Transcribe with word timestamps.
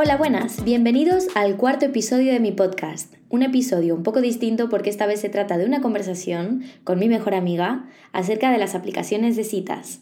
Hola, 0.00 0.16
buenas, 0.16 0.62
bienvenidos 0.62 1.26
al 1.34 1.56
cuarto 1.56 1.86
episodio 1.86 2.32
de 2.32 2.38
mi 2.38 2.52
podcast. 2.52 3.14
Un 3.30 3.42
episodio 3.42 3.96
un 3.96 4.04
poco 4.04 4.20
distinto 4.20 4.68
porque 4.68 4.90
esta 4.90 5.06
vez 5.06 5.20
se 5.20 5.28
trata 5.28 5.58
de 5.58 5.66
una 5.66 5.80
conversación 5.80 6.62
con 6.84 7.00
mi 7.00 7.08
mejor 7.08 7.34
amiga 7.34 7.88
acerca 8.12 8.52
de 8.52 8.58
las 8.58 8.76
aplicaciones 8.76 9.34
de 9.34 9.42
citas. 9.42 10.00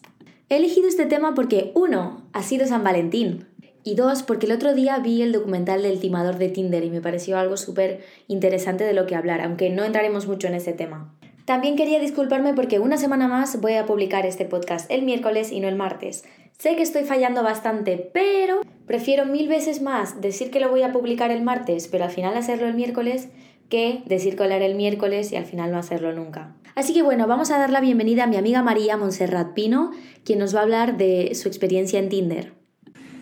He 0.50 0.56
elegido 0.58 0.86
este 0.86 1.06
tema 1.06 1.34
porque, 1.34 1.72
uno, 1.74 2.28
ha 2.34 2.42
sido 2.42 2.66
San 2.66 2.84
Valentín. 2.84 3.46
Y 3.84 3.94
dos, 3.94 4.22
porque 4.22 4.44
el 4.44 4.52
otro 4.52 4.74
día 4.74 4.98
vi 4.98 5.22
el 5.22 5.32
documental 5.32 5.82
del 5.82 5.98
timador 5.98 6.36
de 6.36 6.50
Tinder 6.50 6.84
y 6.84 6.90
me 6.90 7.00
pareció 7.00 7.38
algo 7.38 7.56
súper 7.56 8.04
interesante 8.28 8.84
de 8.84 8.92
lo 8.92 9.06
que 9.06 9.16
hablar, 9.16 9.40
aunque 9.40 9.70
no 9.70 9.82
entraremos 9.82 10.26
mucho 10.26 10.46
en 10.46 10.54
ese 10.56 10.72
tema. 10.72 11.14
También 11.46 11.76
quería 11.76 12.00
disculparme 12.00 12.54
porque 12.54 12.80
una 12.80 12.96
semana 12.96 13.28
más 13.28 13.60
voy 13.60 13.74
a 13.74 13.86
publicar 13.86 14.26
este 14.26 14.44
podcast 14.44 14.90
el 14.90 15.02
miércoles 15.02 15.52
y 15.52 15.60
no 15.60 15.68
el 15.68 15.76
martes. 15.76 16.24
Sé 16.58 16.74
que 16.74 16.82
estoy 16.82 17.04
fallando 17.04 17.44
bastante, 17.44 18.10
pero 18.12 18.62
prefiero 18.84 19.26
mil 19.26 19.46
veces 19.46 19.80
más 19.80 20.20
decir 20.20 20.50
que 20.50 20.58
lo 20.58 20.70
voy 20.70 20.82
a 20.82 20.90
publicar 20.90 21.30
el 21.30 21.42
martes, 21.42 21.86
pero 21.86 22.02
al 22.02 22.10
final 22.10 22.36
hacerlo 22.36 22.66
el 22.66 22.74
miércoles, 22.74 23.28
que 23.68 24.02
decir 24.06 24.36
que 24.36 24.48
lo 24.48 24.54
haré 24.54 24.66
el 24.66 24.74
miércoles 24.74 25.30
y 25.30 25.36
al 25.36 25.44
final 25.44 25.70
no 25.70 25.78
hacerlo 25.78 26.12
nunca. 26.12 26.52
Así 26.74 26.92
que 26.92 27.02
bueno, 27.02 27.28
vamos 27.28 27.52
a 27.52 27.58
dar 27.58 27.70
la 27.70 27.80
bienvenida 27.80 28.24
a 28.24 28.26
mi 28.26 28.36
amiga 28.36 28.64
María 28.64 28.96
Monserrat 28.96 29.54
Pino, 29.54 29.92
quien 30.24 30.40
nos 30.40 30.52
va 30.52 30.60
a 30.60 30.62
hablar 30.64 30.96
de 30.96 31.32
su 31.36 31.46
experiencia 31.46 32.00
en 32.00 32.08
Tinder. 32.08 32.54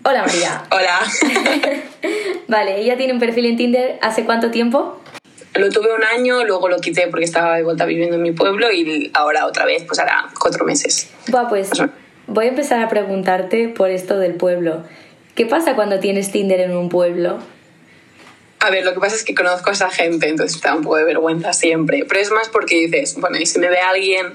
Hola 0.02 0.24
María. 0.24 0.62
Hola. 0.70 1.00
vale, 2.48 2.80
ella 2.80 2.96
tiene 2.96 3.12
un 3.12 3.20
perfil 3.20 3.44
en 3.44 3.56
Tinder. 3.58 3.98
¿Hace 4.00 4.24
cuánto 4.24 4.50
tiempo? 4.50 4.98
Lo 5.54 5.68
tuve 5.70 5.94
un 5.94 6.02
año, 6.02 6.44
luego 6.44 6.68
lo 6.68 6.78
quité 6.78 7.06
porque 7.08 7.24
estaba 7.24 7.56
de 7.56 7.62
vuelta 7.62 7.84
viviendo 7.84 8.16
en 8.16 8.22
mi 8.22 8.32
pueblo 8.32 8.72
y 8.72 9.10
ahora 9.14 9.46
otra 9.46 9.64
vez, 9.64 9.84
pues 9.84 10.00
hará 10.00 10.28
cuatro 10.38 10.64
meses. 10.64 11.08
Va, 11.32 11.48
pues 11.48 11.70
voy 12.26 12.46
a 12.46 12.48
empezar 12.48 12.82
a 12.82 12.88
preguntarte 12.88 13.68
por 13.68 13.90
esto 13.90 14.18
del 14.18 14.34
pueblo. 14.34 14.82
¿Qué 15.34 15.46
pasa 15.46 15.74
cuando 15.74 16.00
tienes 16.00 16.32
Tinder 16.32 16.60
en 16.60 16.76
un 16.76 16.88
pueblo? 16.88 17.38
A 18.60 18.70
ver, 18.70 18.84
lo 18.84 18.94
que 18.94 19.00
pasa 19.00 19.14
es 19.14 19.24
que 19.24 19.34
conozco 19.34 19.70
a 19.70 19.72
esa 19.74 19.90
gente, 19.90 20.28
entonces 20.28 20.60
da 20.60 20.74
un 20.74 20.82
poco 20.82 20.96
de 20.96 21.04
vergüenza 21.04 21.52
siempre. 21.52 22.04
Pero 22.08 22.20
es 22.20 22.30
más 22.30 22.48
porque 22.48 22.76
dices, 22.76 23.16
bueno, 23.20 23.36
y 23.36 23.46
si 23.46 23.58
me 23.58 23.68
ve 23.68 23.78
alguien 23.78 24.32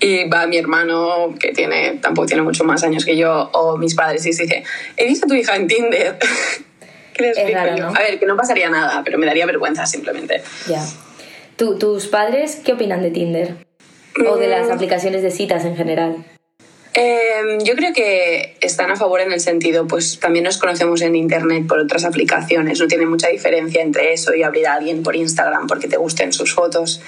y 0.00 0.28
va 0.28 0.46
mi 0.46 0.56
hermano, 0.56 1.34
que 1.40 1.52
tiene 1.52 1.98
tampoco 2.00 2.26
tiene 2.26 2.42
mucho 2.42 2.64
más 2.64 2.84
años 2.84 3.04
que 3.04 3.16
yo, 3.16 3.50
o 3.52 3.76
mis 3.76 3.94
padres, 3.94 4.24
y 4.26 4.32
se 4.32 4.44
dice, 4.44 4.64
he 4.96 5.06
visto 5.06 5.26
a 5.26 5.28
tu 5.28 5.34
hija 5.34 5.56
en 5.56 5.66
Tinder. 5.66 6.18
A 7.88 8.00
ver, 8.00 8.18
que 8.18 8.26
no 8.26 8.36
pasaría 8.36 8.68
nada, 8.68 9.02
pero 9.04 9.18
me 9.18 9.26
daría 9.26 9.46
vergüenza 9.46 9.86
simplemente. 9.86 10.42
Ya. 10.68 10.84
¿Tus 11.56 12.06
padres 12.08 12.60
qué 12.64 12.72
opinan 12.72 13.02
de 13.02 13.10
Tinder? 13.10 13.54
¿O 14.28 14.36
de 14.36 14.48
las 14.48 14.68
mm. 14.68 14.72
aplicaciones 14.72 15.22
de 15.22 15.30
citas 15.30 15.64
en 15.64 15.76
general? 15.76 16.24
Em, 16.96 17.58
yo 17.64 17.74
creo 17.74 17.92
que 17.92 18.56
están 18.60 18.92
a 18.92 18.96
favor 18.96 19.20
en 19.20 19.32
el 19.32 19.40
sentido, 19.40 19.88
pues 19.88 20.20
también 20.20 20.44
nos 20.44 20.58
conocemos 20.58 21.02
en 21.02 21.16
Internet 21.16 21.66
por 21.66 21.80
otras 21.80 22.04
aplicaciones, 22.04 22.78
no 22.78 22.86
tiene 22.86 23.04
mucha 23.04 23.28
diferencia 23.28 23.82
entre 23.82 24.12
eso 24.12 24.32
y 24.32 24.44
abrir 24.44 24.68
a 24.68 24.74
alguien 24.74 25.02
por 25.02 25.16
Instagram 25.16 25.66
porque 25.66 25.88
te 25.88 25.96
gusten 25.96 26.32
sus 26.32 26.54
fotos, 26.54 27.00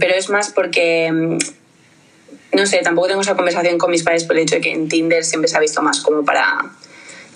pero 0.00 0.14
es 0.16 0.30
más 0.30 0.50
porque, 0.50 1.12
mm, 1.12 1.38
no 2.56 2.66
sé, 2.66 2.78
tampoco 2.78 3.06
tengo 3.06 3.20
esa 3.20 3.36
conversación 3.36 3.78
con 3.78 3.92
mis 3.92 4.02
padres 4.02 4.24
por 4.24 4.36
el 4.36 4.42
hecho 4.42 4.56
de 4.56 4.62
que 4.62 4.72
en 4.72 4.88
Tinder 4.88 5.24
siempre 5.24 5.48
se 5.48 5.56
ha 5.56 5.60
visto 5.60 5.80
más 5.80 6.00
como 6.00 6.24
para 6.24 6.72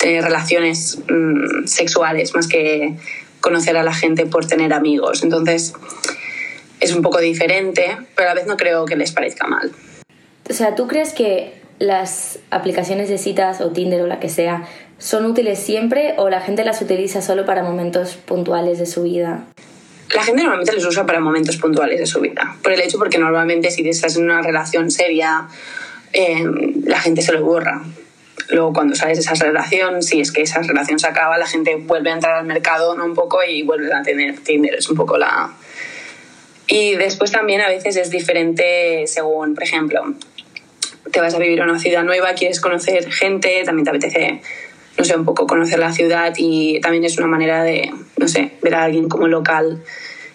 tener 0.03 0.25
relaciones 0.25 0.99
mm, 1.09 1.67
sexuales 1.67 2.35
más 2.35 2.49
que 2.49 2.97
conocer 3.41 3.77
a 3.77 3.85
la 3.85 3.95
gente 3.95 4.27
por 4.27 4.47
tener 4.47 4.73
amigos. 4.73 5.23
Entonces 5.23 5.75
es 6.81 6.93
un 6.93 7.03
poco 7.03 7.21
diferente, 7.21 7.97
pero 8.17 8.31
a 8.31 8.35
la 8.35 8.41
vez 8.41 8.49
no 8.49 8.57
creo 8.57 8.85
que 8.85 8.97
les 8.97 9.13
parezca 9.13 9.47
mal. 9.47 9.73
O 10.51 10.53
sea, 10.53 10.75
¿tú 10.75 10.89
crees 10.89 11.13
que 11.13 11.55
las 11.79 12.41
aplicaciones 12.51 13.09
de 13.09 13.17
citas 13.17 13.61
o 13.61 13.71
Tinder 13.71 14.03
o 14.03 14.07
la 14.09 14.19
que 14.19 14.29
sea 14.29 14.69
son 14.99 15.25
útiles 15.25 15.61
siempre 15.61 16.15
o 16.19 16.29
la 16.29 16.41
gente 16.41 16.65
las 16.65 16.83
utiliza 16.83 17.23
solo 17.23 17.47
para 17.47 17.63
momentos 17.63 18.17
puntuales 18.17 18.81
de 18.81 18.87
su 18.87 19.05
vida? 19.05 19.45
La 20.13 20.25
gente 20.25 20.43
normalmente 20.43 20.73
les 20.73 20.85
usa 20.85 21.07
para 21.07 21.21
momentos 21.21 21.57
puntuales 21.57 22.01
de 22.01 22.07
su 22.07 22.21
vida. 22.21 22.57
Por 22.63 22.73
el 22.73 22.81
hecho 22.81 22.99
porque 22.99 23.19
normalmente 23.19 23.71
si 23.71 23.89
estás 23.89 24.17
en 24.17 24.25
una 24.25 24.43
relación 24.43 24.91
seria, 24.91 25.49
eh, 26.13 26.45
la 26.85 27.01
gente 27.01 27.23
se 27.23 27.33
lo 27.33 27.45
borra. 27.45 27.83
Luego, 28.51 28.73
cuando 28.73 28.95
sales 28.95 29.19
de 29.19 29.23
esa 29.23 29.35
relación, 29.45 30.03
si 30.03 30.21
es 30.21 30.33
que 30.33 30.43
esa 30.43 30.61
relación 30.63 30.99
se 30.99 31.07
acaba, 31.07 31.39
la 31.39 31.47
gente 31.47 31.77
vuelve 31.77 32.11
a 32.11 32.15
entrar 32.15 32.37
al 32.37 32.47
mercado 32.47 32.97
¿no? 32.97 33.05
un 33.05 33.15
poco 33.15 33.43
y 33.43 33.63
vuelve 33.63 33.93
a 33.93 34.03
tener 34.03 34.41
Tinder. 34.41 34.75
Es 34.75 34.89
un 34.89 34.97
poco 34.97 35.19
la. 35.19 35.53
Y 36.67 36.95
después 36.97 37.31
también 37.31 37.61
a 37.61 37.69
veces 37.69 37.97
es 37.97 38.11
diferente 38.11 39.05
según, 39.07 39.55
por 39.55 39.65
ejemplo, 39.65 40.15
te 41.11 41.21
vas 41.21 41.35
a 41.35 41.39
vivir 41.39 41.61
a 41.61 41.65
una 41.65 41.79
ciudad 41.79 42.05
nueva, 42.05 42.35
quieres 42.35 42.61
conocer 42.61 43.11
gente, 43.13 43.63
también 43.65 43.85
te 43.85 43.91
apetece, 43.91 44.41
no 44.97 45.05
sé, 45.05 45.17
un 45.17 45.25
poco 45.25 45.47
conocer 45.47 45.79
la 45.79 45.93
ciudad 45.93 46.33
y 46.37 46.81
también 46.81 47.05
es 47.05 47.19
una 47.19 47.27
manera 47.27 47.63
de, 47.63 47.93
no 48.17 48.29
sé, 48.29 48.53
ver 48.63 48.75
a 48.75 48.85
alguien 48.85 49.09
como 49.09 49.29
local 49.29 49.83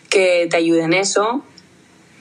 que 0.10 0.48
te 0.50 0.58
ayude 0.58 0.84
en 0.84 0.94
eso 0.94 1.44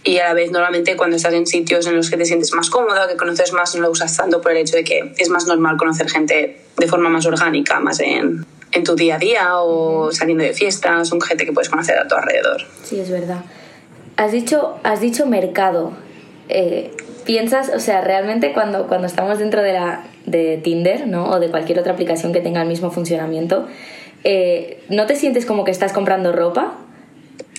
y 0.06 0.18
a 0.18 0.28
la 0.28 0.34
vez 0.34 0.52
normalmente 0.52 0.96
cuando 0.96 1.16
estás 1.16 1.34
en 1.34 1.46
sitios 1.46 1.84
en 1.88 1.96
los 1.96 2.10
que 2.10 2.16
te 2.16 2.24
sientes 2.24 2.52
más 2.52 2.70
cómoda, 2.70 3.08
que 3.08 3.16
conoces 3.16 3.52
más, 3.52 3.74
no 3.74 3.82
lo 3.82 3.90
usas 3.90 4.16
tanto 4.16 4.40
por 4.40 4.52
el 4.52 4.58
hecho 4.58 4.76
de 4.76 4.84
que 4.84 5.12
es 5.18 5.28
más 5.30 5.46
normal 5.48 5.76
conocer 5.76 6.08
gente 6.08 6.60
de 6.76 6.86
forma 6.86 7.08
más 7.08 7.26
orgánica, 7.26 7.80
más 7.80 7.98
en, 7.98 8.46
en 8.70 8.84
tu 8.84 8.94
día 8.94 9.16
a 9.16 9.18
día 9.18 9.58
o 9.58 10.12
saliendo 10.12 10.44
de 10.44 10.52
fiestas, 10.52 11.08
son 11.08 11.20
gente 11.20 11.44
que 11.44 11.52
puedes 11.52 11.68
conocer 11.68 11.98
a 11.98 12.06
tu 12.06 12.14
alrededor. 12.14 12.62
Sí, 12.84 13.00
es 13.00 13.10
verdad. 13.10 13.40
Has 14.16 14.30
dicho, 14.30 14.76
has 14.84 15.00
dicho 15.00 15.26
mercado. 15.26 15.92
Eh, 16.48 16.92
piensas, 17.24 17.72
o 17.74 17.80
sea, 17.80 18.00
realmente 18.00 18.52
cuando, 18.52 18.86
cuando 18.86 19.08
estamos 19.08 19.40
dentro 19.40 19.60
de, 19.60 19.72
la, 19.72 20.04
de 20.24 20.60
Tinder, 20.62 21.08
¿no? 21.08 21.30
O 21.30 21.40
de 21.40 21.50
cualquier 21.50 21.80
otra 21.80 21.94
aplicación 21.94 22.32
que 22.32 22.40
tenga 22.40 22.62
el 22.62 22.68
mismo 22.68 22.92
funcionamiento, 22.92 23.66
eh, 24.22 24.84
¿no 24.88 25.06
te 25.06 25.16
sientes 25.16 25.46
como 25.46 25.64
que 25.64 25.72
estás 25.72 25.92
comprando 25.92 26.32
ropa? 26.32 26.78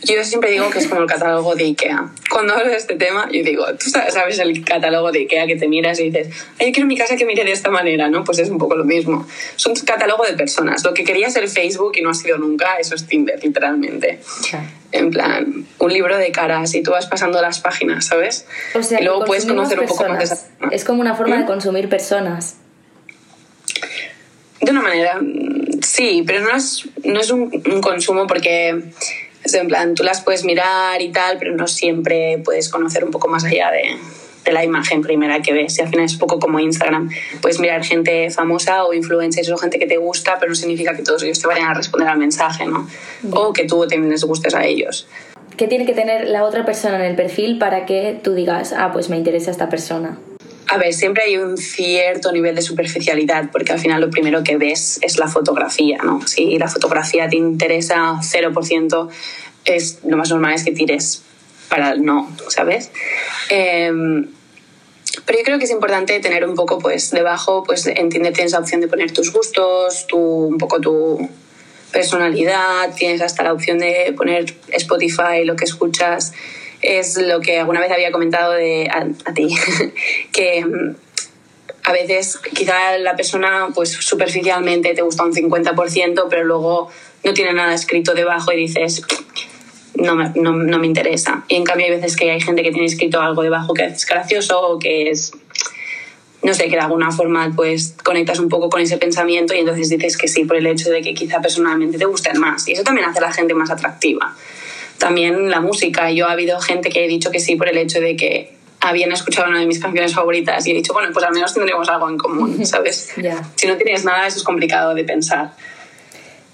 Yo 0.03 0.23
siempre 0.23 0.51
digo 0.51 0.69
que 0.69 0.79
es 0.79 0.87
como 0.87 1.01
el 1.01 1.07
catálogo 1.07 1.55
de 1.55 1.63
IKEA. 1.63 2.09
Cuando 2.29 2.53
hablo 2.53 2.69
de 2.69 2.77
este 2.77 2.95
tema, 2.95 3.27
yo 3.31 3.43
digo, 3.43 3.65
tú 3.75 3.89
sabes 3.89 4.39
el 4.39 4.63
catálogo 4.63 5.11
de 5.11 5.19
IKEA 5.19 5.47
que 5.47 5.55
te 5.55 5.67
miras 5.67 5.99
y 5.99 6.09
dices, 6.09 6.29
Ay, 6.59 6.67
yo 6.67 6.73
quiero 6.73 6.87
mi 6.87 6.97
casa 6.97 7.15
que 7.15 7.25
mire 7.25 7.43
de 7.43 7.51
esta 7.51 7.71
manera, 7.71 8.09
¿no? 8.09 8.23
Pues 8.23 8.39
es 8.39 8.49
un 8.49 8.57
poco 8.57 8.75
lo 8.75 8.85
mismo. 8.85 9.27
Es 9.55 9.65
un 9.65 9.75
catálogo 9.75 10.25
de 10.25 10.33
personas. 10.33 10.83
Lo 10.83 10.93
que 10.93 11.03
quería 11.03 11.29
ser 11.29 11.47
Facebook 11.47 11.93
y 11.95 12.01
no 12.01 12.11
ha 12.11 12.13
sido 12.13 12.37
nunca, 12.37 12.75
eso 12.79 12.95
es 12.95 13.07
Tinder, 13.07 13.43
literalmente. 13.43 14.19
En 14.91 15.09
plan, 15.09 15.65
un 15.79 15.93
libro 15.93 16.17
de 16.17 16.31
caras 16.31 16.73
y 16.75 16.83
tú 16.83 16.91
vas 16.91 17.07
pasando 17.07 17.41
las 17.41 17.59
páginas, 17.59 18.05
¿sabes? 18.05 18.45
O 18.75 18.83
sea, 18.83 19.01
y 19.01 19.03
luego 19.03 19.25
puedes 19.25 19.45
conocer 19.45 19.79
un 19.79 19.87
poco 19.87 20.07
más 20.07 20.17
de 20.19 20.23
esa... 20.25 20.47
Es 20.71 20.83
como 20.83 21.01
una 21.01 21.15
forma 21.15 21.37
de 21.37 21.43
¿Mm? 21.43 21.47
consumir 21.47 21.89
personas. 21.89 22.57
De 24.61 24.71
una 24.71 24.81
manera, 24.81 25.19
sí, 25.81 26.23
pero 26.25 26.41
no 26.41 26.55
es, 26.55 26.87
no 27.03 27.19
es 27.19 27.29
un, 27.31 27.63
un 27.71 27.81
consumo 27.81 28.27
porque 28.27 28.81
en 29.53 29.67
plan, 29.67 29.95
tú 29.95 30.03
las 30.03 30.21
puedes 30.21 30.43
mirar 30.43 31.01
y 31.01 31.09
tal, 31.11 31.37
pero 31.37 31.55
no 31.55 31.67
siempre 31.67 32.41
puedes 32.43 32.69
conocer 32.69 33.03
un 33.03 33.11
poco 33.11 33.27
más 33.27 33.43
allá 33.43 33.71
de, 33.71 33.97
de 34.47 34.53
la 34.53 34.63
imagen 34.63 35.01
primera 35.01 35.41
que 35.41 35.53
ves. 35.53 35.77
Y 35.77 35.81
al 35.81 35.89
final 35.89 36.05
es 36.05 36.13
un 36.13 36.19
poco 36.19 36.39
como 36.39 36.59
Instagram. 36.59 37.09
Puedes 37.41 37.59
mirar 37.59 37.83
gente 37.83 38.29
famosa 38.29 38.85
o 38.85 38.93
influencers 38.93 39.49
o 39.49 39.57
gente 39.57 39.77
que 39.77 39.87
te 39.87 39.97
gusta, 39.97 40.37
pero 40.39 40.49
no 40.49 40.55
significa 40.55 40.95
que 40.95 41.03
todos 41.03 41.21
ellos 41.23 41.39
te 41.39 41.47
vayan 41.47 41.69
a 41.69 41.73
responder 41.73 42.07
al 42.07 42.17
mensaje, 42.17 42.65
¿no? 42.65 42.87
O 43.31 43.53
que 43.53 43.65
tú 43.65 43.81
también 43.87 44.09
les 44.09 44.23
gustes 44.23 44.55
a 44.55 44.65
ellos. 44.65 45.07
¿Qué 45.57 45.67
tiene 45.67 45.85
que 45.85 45.93
tener 45.93 46.27
la 46.27 46.43
otra 46.43 46.65
persona 46.65 46.95
en 46.95 47.01
el 47.01 47.15
perfil 47.15 47.57
para 47.57 47.85
que 47.85 48.19
tú 48.23 48.33
digas, 48.33 48.73
ah, 48.77 48.91
pues 48.93 49.09
me 49.09 49.17
interesa 49.17 49.51
esta 49.51 49.69
persona? 49.69 50.17
A 50.69 50.77
ver, 50.77 50.93
siempre 50.93 51.23
hay 51.23 51.37
un 51.37 51.57
cierto 51.57 52.31
nivel 52.31 52.53
de 52.55 52.61
superficialidad, 52.61 53.51
porque 53.51 53.71
al 53.71 53.79
final 53.79 54.01
lo 54.01 54.09
primero 54.09 54.43
que 54.43 54.57
ves 54.57 54.99
es 55.01 55.17
la 55.17 55.27
fotografía, 55.27 55.99
¿no? 56.03 56.27
Si 56.27 56.57
la 56.57 56.67
fotografía 56.67 57.29
te 57.29 57.37
interesa 57.37 58.15
0%, 58.21 59.09
es, 59.63 59.99
lo 60.05 60.17
más 60.17 60.29
normal 60.29 60.53
es 60.53 60.63
que 60.63 60.71
tires 60.71 61.23
para 61.69 61.91
el 61.91 62.03
no, 62.03 62.29
¿sabes? 62.49 62.91
Em, 63.49 64.27
pero 65.25 65.39
yo 65.39 65.45
creo 65.45 65.57
que 65.57 65.65
es 65.65 65.71
importante 65.71 66.19
tener 66.19 66.45
un 66.45 66.55
poco, 66.55 66.79
pues, 66.79 67.11
debajo, 67.11 67.63
pues, 67.63 67.87
entiende, 67.87 68.31
tienes 68.31 68.51
la 68.51 68.59
opción 68.59 68.81
de 68.81 68.87
poner 68.87 69.11
tus 69.11 69.31
gustos, 69.31 70.05
tu, 70.07 70.19
un 70.19 70.57
poco 70.57 70.81
tu 70.81 71.29
personalidad, 71.91 72.93
tienes 72.95 73.21
hasta 73.21 73.43
la 73.43 73.53
opción 73.53 73.79
de 73.79 74.13
poner 74.17 74.53
Spotify, 74.73 75.45
lo 75.45 75.55
que 75.55 75.65
escuchas, 75.65 76.33
es 76.81 77.17
lo 77.17 77.39
que 77.39 77.59
alguna 77.59 77.79
vez 77.79 77.91
había 77.91 78.11
comentado 78.11 78.53
de, 78.53 78.89
a, 78.89 79.33
ti, 79.33 79.47
que 80.31 80.65
mm, 80.65 80.95
a 81.83 81.91
veces 81.91 82.39
quizá 82.53 82.97
la 82.97 83.15
persona 83.15 83.69
pues 83.73 83.91
superficialmente 83.91 84.93
te 84.93 85.01
gusta 85.01 85.23
un 85.23 85.33
50%, 85.33 86.27
pero 86.29 86.43
luego 86.43 86.89
no 87.23 87.33
tiene 87.33 87.53
nada 87.53 87.73
escrito 87.73 88.13
debajo 88.13 88.51
y 88.51 88.57
dices, 88.57 89.03
no 89.95 90.15
no, 90.15 90.53
no 90.53 90.79
me 90.79 90.87
interesa. 90.87 91.43
Y 91.47 91.55
en 91.55 91.63
cambio 91.63 91.87
hay 91.87 91.93
veces 91.93 92.15
que 92.15 92.29
hay 92.29 92.41
gente 92.41 92.61
que 92.61 92.71
tiene 92.71 92.85
escrito 92.85 93.21
algo 93.21 93.41
debajo 93.41 93.73
que 93.73 93.85
es 93.85 94.05
gracioso 94.05 94.59
o 94.61 94.79
que 94.79 95.09
es 95.09 95.31
no 96.43 96.53
sé, 96.53 96.65
que 96.65 96.75
de 96.75 96.79
alguna 96.79 97.11
forma 97.11 97.51
pues 97.55 97.95
conectas 98.03 98.39
un 98.39 98.47
poco 98.47 98.69
con 98.69 98.79
ese 98.79 98.97
pensamiento 98.97 99.53
y 99.53 99.59
entonces 99.59 99.89
dices 99.89 100.17
que 100.17 100.27
sí 100.27 100.45
por 100.45 100.55
el 100.55 100.67
hecho 100.67 100.89
de 100.89 101.01
que 101.01 101.13
quizá 101.13 101.41
personalmente 101.41 101.97
te 101.97 102.05
gusten 102.05 102.39
más. 102.39 102.67
Y 102.67 102.73
eso 102.73 102.83
también 102.83 103.07
hace 103.07 103.19
a 103.19 103.23
la 103.23 103.33
gente 103.33 103.53
más 103.53 103.71
atractiva 103.71 104.35
también 104.97 105.49
la 105.49 105.61
música. 105.61 106.11
Yo 106.11 106.27
ha 106.27 106.31
habido 106.31 106.59
gente 106.59 106.89
que 106.89 107.05
he 107.05 107.07
dicho 107.07 107.31
que 107.31 107.39
sí 107.39 107.55
por 107.55 107.69
el 107.69 107.77
hecho 107.77 107.99
de 107.99 108.15
que 108.15 108.57
habían 108.79 109.11
escuchado 109.11 109.49
una 109.49 109.59
de 109.59 109.65
mis 109.65 109.79
canciones 109.79 110.13
favoritas 110.13 110.65
y 110.65 110.71
he 110.71 110.73
dicho, 110.73 110.93
bueno, 110.93 111.09
pues 111.13 111.25
al 111.25 111.33
menos 111.33 111.53
tendremos 111.53 111.89
algo 111.89 112.09
en 112.09 112.17
común, 112.17 112.65
¿sabes? 112.65 113.13
Si 113.55 113.67
no 113.67 113.75
tienes 113.75 114.05
nada, 114.05 114.27
eso 114.27 114.37
es 114.37 114.43
complicado 114.43 114.93
de 114.93 115.03
pensar. 115.03 115.51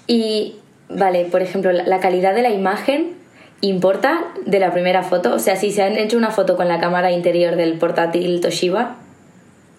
Y, 0.06 0.56
vale, 0.88 1.24
por 1.26 1.42
ejemplo, 1.42 1.72
la 1.72 2.00
calidad 2.00 2.34
de 2.34 2.42
la 2.42 2.50
imagen 2.50 3.16
importa 3.60 4.24
de 4.44 4.58
la 4.58 4.72
primera 4.72 5.02
foto. 5.02 5.34
O 5.34 5.38
sea, 5.38 5.56
si 5.56 5.72
se 5.72 5.82
han 5.82 5.96
hecho 5.96 6.16
una 6.16 6.30
foto 6.30 6.56
con 6.56 6.68
la 6.68 6.80
cámara 6.80 7.12
interior 7.12 7.56
del 7.56 7.78
portátil 7.78 8.40
Toshiba, 8.40 8.96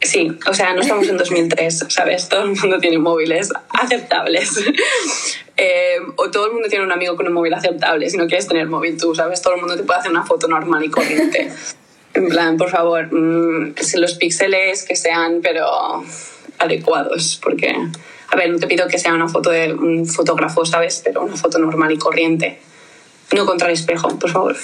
Sí, 0.05 0.31
o 0.47 0.53
sea, 0.53 0.73
no 0.73 0.81
estamos 0.81 1.07
en 1.07 1.17
2003, 1.17 1.85
¿sabes? 1.89 2.29
Todo 2.29 2.43
el 2.43 2.55
mundo 2.55 2.77
tiene 2.79 2.97
móviles 2.99 3.51
aceptables. 3.69 4.51
Eh, 5.57 5.99
o 6.17 6.29
todo 6.29 6.47
el 6.47 6.51
mundo 6.51 6.67
tiene 6.67 6.83
un 6.83 6.91
amigo 6.91 7.15
con 7.15 7.27
un 7.27 7.33
móvil 7.33 7.53
aceptable, 7.53 8.09
si 8.09 8.17
no 8.17 8.27
quieres 8.27 8.45
tener 8.45 8.67
móvil 8.67 8.97
tú, 8.97 9.15
¿sabes? 9.15 9.41
Todo 9.41 9.53
el 9.53 9.61
mundo 9.61 9.77
te 9.77 9.83
puede 9.83 10.01
hacer 10.01 10.11
una 10.11 10.25
foto 10.25 10.49
normal 10.49 10.83
y 10.83 10.89
corriente. 10.89 11.49
En 12.13 12.27
plan, 12.27 12.57
por 12.57 12.69
favor, 12.69 13.07
mm, 13.09 13.75
si 13.79 13.97
los 13.97 14.15
píxeles 14.15 14.83
que 14.83 14.97
sean, 14.97 15.39
pero 15.41 16.03
adecuados, 16.59 17.39
porque, 17.41 17.73
a 18.27 18.35
ver, 18.35 18.49
no 18.49 18.59
te 18.59 18.67
pido 18.67 18.85
que 18.89 18.99
sea 18.99 19.13
una 19.13 19.29
foto 19.29 19.49
de 19.49 19.73
un 19.73 20.05
fotógrafo, 20.05 20.65
¿sabes? 20.65 21.01
Pero 21.05 21.23
una 21.23 21.37
foto 21.37 21.57
normal 21.57 21.93
y 21.93 21.97
corriente. 21.97 22.59
No 23.33 23.45
contra 23.45 23.69
el 23.69 23.75
espejo, 23.75 24.09
por 24.19 24.31
favor. 24.31 24.57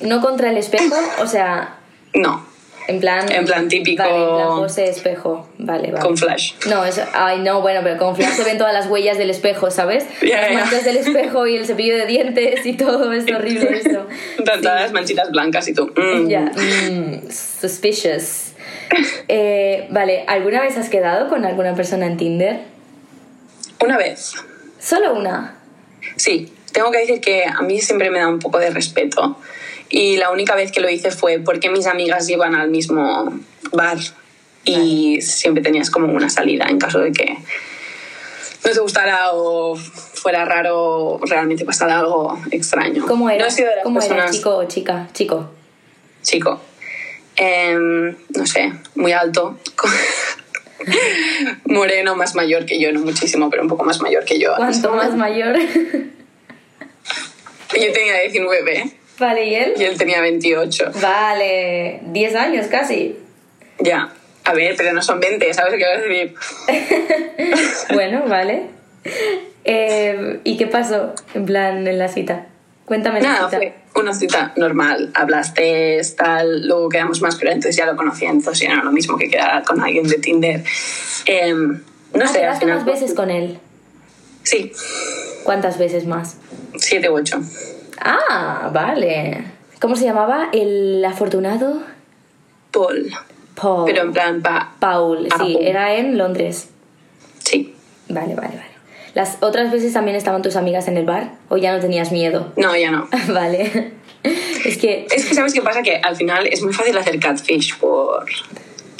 no 0.00 0.20
contra 0.20 0.50
el 0.50 0.58
espejo, 0.58 0.96
o 1.22 1.26
sea, 1.26 1.78
No, 2.12 2.49
en 2.90 3.00
plan... 3.00 3.30
En 3.32 3.44
plan 3.44 3.68
típico- 3.68 4.02
Vale, 4.02 4.14
en 4.22 4.66
plan 4.66 4.88
espejo, 4.88 5.48
vale, 5.58 5.90
vale. 5.90 6.04
con 6.04 6.16
flash. 6.16 6.54
No, 6.68 6.84
eso, 6.84 7.02
ay, 7.12 7.38
no, 7.40 7.60
bueno, 7.60 7.80
pero 7.82 7.96
con 7.98 8.14
flash 8.16 8.34
se 8.34 8.44
ven 8.44 8.58
todas 8.58 8.72
las 8.74 8.86
huellas 8.86 9.18
del 9.18 9.30
espejo, 9.30 9.70
¿sabes? 9.70 10.04
Ya, 10.22 10.40
las 10.42 10.52
manchas 10.54 10.84
del 10.84 10.96
espejo 10.98 11.46
y 11.46 11.56
el 11.56 11.66
cepillo 11.66 11.96
de 11.96 12.06
dientes 12.06 12.64
y 12.66 12.74
todo, 12.74 13.12
es 13.12 13.24
horrible 13.34 13.78
eso. 13.78 14.06
Todas 14.44 14.62
las 14.62 14.92
manchitas 14.92 15.30
blancas 15.30 15.66
y 15.68 15.74
tú. 15.74 15.92
mm. 15.96 16.28
Ya, 16.28 16.40
mm, 16.42 17.30
suspicious. 17.30 18.52
Eh, 19.28 19.86
vale, 19.90 20.24
¿alguna 20.26 20.60
vez 20.60 20.76
has 20.76 20.88
quedado 20.88 21.28
con 21.28 21.44
alguna 21.44 21.76
persona 21.76 22.06
en 22.06 22.16
Tinder? 22.16 22.58
Una 23.84 23.96
vez. 23.96 24.32
Solo 24.80 25.14
una. 25.14 25.54
Sí, 26.16 26.52
tengo 26.72 26.90
que 26.90 26.98
decir 26.98 27.20
que 27.20 27.44
a 27.44 27.62
mí 27.62 27.80
siempre 27.80 28.10
me 28.10 28.18
da 28.18 28.26
un 28.28 28.40
poco 28.40 28.58
de 28.58 28.70
respeto. 28.70 29.36
Y 29.90 30.16
la 30.16 30.30
única 30.30 30.54
vez 30.54 30.70
que 30.72 30.80
lo 30.80 30.88
hice 30.88 31.10
fue 31.10 31.40
porque 31.40 31.68
mis 31.68 31.86
amigas 31.86 32.28
iban 32.30 32.54
al 32.54 32.70
mismo 32.70 33.32
bar 33.72 33.98
y 34.64 35.20
siempre 35.20 35.62
tenías 35.62 35.90
como 35.90 36.12
una 36.12 36.30
salida 36.30 36.66
en 36.68 36.78
caso 36.78 37.00
de 37.00 37.12
que 37.12 37.36
no 38.64 38.70
te 38.72 38.78
gustara 38.78 39.32
o 39.32 39.74
fuera 39.74 40.44
raro 40.44 41.18
realmente 41.22 41.64
pasara 41.64 41.98
algo 41.98 42.38
extraño. 42.50 43.04
¿Cómo 43.06 43.28
era? 43.30 43.40
No 43.42 43.46
he 43.48 43.50
sido 43.50 43.68
de 43.70 43.76
las 43.76 43.84
¿Cómo 43.84 44.00
era, 44.00 44.08
personas- 44.08 44.36
chico 44.36 44.56
o 44.56 44.64
chica? 44.68 45.08
Chico. 45.12 45.50
chico. 46.22 46.60
Em, 47.36 48.14
no 48.36 48.46
sé, 48.46 48.72
muy 48.94 49.12
alto. 49.12 49.58
Moreno, 51.64 52.14
más 52.16 52.34
mayor 52.34 52.64
que 52.66 52.78
yo, 52.80 52.92
no 52.92 53.00
muchísimo, 53.00 53.48
pero 53.50 53.62
un 53.62 53.68
poco 53.68 53.84
más 53.84 54.00
mayor 54.00 54.24
que 54.24 54.38
yo. 54.38 54.52
¿Cuánto 54.56 54.92
más 54.92 55.14
mayor? 55.16 55.56
Yo 57.72 57.92
tenía 57.92 58.18
19 58.22 58.92
vale, 59.20 59.44
¿y 59.46 59.54
él? 59.54 59.74
y 59.76 59.84
él 59.84 59.96
tenía 59.96 60.20
28. 60.20 60.92
Vale, 61.00 62.00
10 62.06 62.34
años 62.34 62.66
casi. 62.66 63.16
Ya. 63.78 64.12
A 64.44 64.52
ver, 64.54 64.74
pero 64.76 64.92
no 64.92 65.02
son 65.02 65.20
20, 65.20 65.54
¿sabes 65.54 65.74
qué 65.74 65.76
quiero 65.78 66.02
decir? 66.02 66.34
Bueno, 67.94 68.24
vale. 68.26 68.62
Eh, 69.64 70.40
¿Y 70.44 70.56
qué 70.56 70.66
pasó 70.66 71.14
en 71.34 71.44
plan 71.46 71.86
en 71.86 71.98
la 71.98 72.08
cita? 72.08 72.46
Cuéntame 72.84 73.20
la 73.20 73.28
Nada, 73.28 73.50
cita. 73.50 73.72
fue 73.92 74.02
una 74.02 74.14
cita 74.14 74.52
normal. 74.56 75.10
Hablaste, 75.14 76.00
tal, 76.16 76.66
luego 76.66 76.88
quedamos 76.88 77.20
más, 77.20 77.36
pero 77.36 77.50
entonces 77.52 77.76
ya 77.76 77.86
lo 77.86 77.94
conocía, 77.96 78.30
entonces 78.30 78.66
ya 78.66 78.72
era 78.74 78.82
lo 78.82 78.90
mismo 78.90 79.16
que 79.16 79.28
quedar 79.28 79.62
con 79.64 79.80
alguien 79.80 80.08
de 80.08 80.16
Tinder. 80.18 80.64
Em, 81.26 81.80
no 82.14 82.24
Ah, 82.24 82.28
sé, 82.28 82.44
al 82.44 82.58
final. 82.58 82.76
más 82.78 82.84
veces 82.84 83.14
con 83.14 83.30
él. 83.30 83.58
Sí, 84.42 84.72
¿Cuántas 85.44 85.78
veces 85.78 86.06
más? 86.06 86.36
siete 86.76 87.10
u 87.10 87.14
ocho. 87.14 87.40
Ah, 88.00 88.70
vale. 88.72 89.44
¿Cómo 89.80 89.96
se 89.96 90.04
llamaba? 90.04 90.48
El 90.52 91.04
afortunado 91.04 91.82
Paul. 92.70 93.12
Paul. 93.54 93.84
Pero 93.86 94.02
en 94.02 94.12
plan, 94.12 94.42
pa. 94.42 94.72
Paul, 94.78 95.24
sí, 95.24 95.30
Paul. 95.30 95.56
era 95.60 95.94
en 95.94 96.18
Londres. 96.18 96.70
Sí. 97.44 97.74
Vale, 98.08 98.34
vale, 98.34 98.56
vale. 98.56 98.70
¿Las 99.14 99.38
otras 99.40 99.72
veces 99.72 99.92
también 99.92 100.16
estaban 100.16 100.42
tus 100.42 100.56
amigas 100.56 100.86
en 100.88 100.96
el 100.96 101.04
bar? 101.04 101.32
¿O 101.48 101.56
ya 101.56 101.74
no 101.74 101.80
tenías 101.80 102.12
miedo? 102.12 102.52
No, 102.56 102.76
ya 102.76 102.90
no. 102.90 103.08
vale. 103.34 103.92
Es 104.22 104.78
que... 104.78 105.06
Es 105.10 105.24
que, 105.24 105.34
¿sabes 105.34 105.52
qué 105.52 105.62
pasa? 105.62 105.82
Que 105.82 105.96
al 105.96 106.16
final 106.16 106.46
es 106.46 106.62
muy 106.62 106.72
fácil 106.72 106.96
hacer 106.96 107.18
catfish 107.18 107.76
por, 107.78 108.26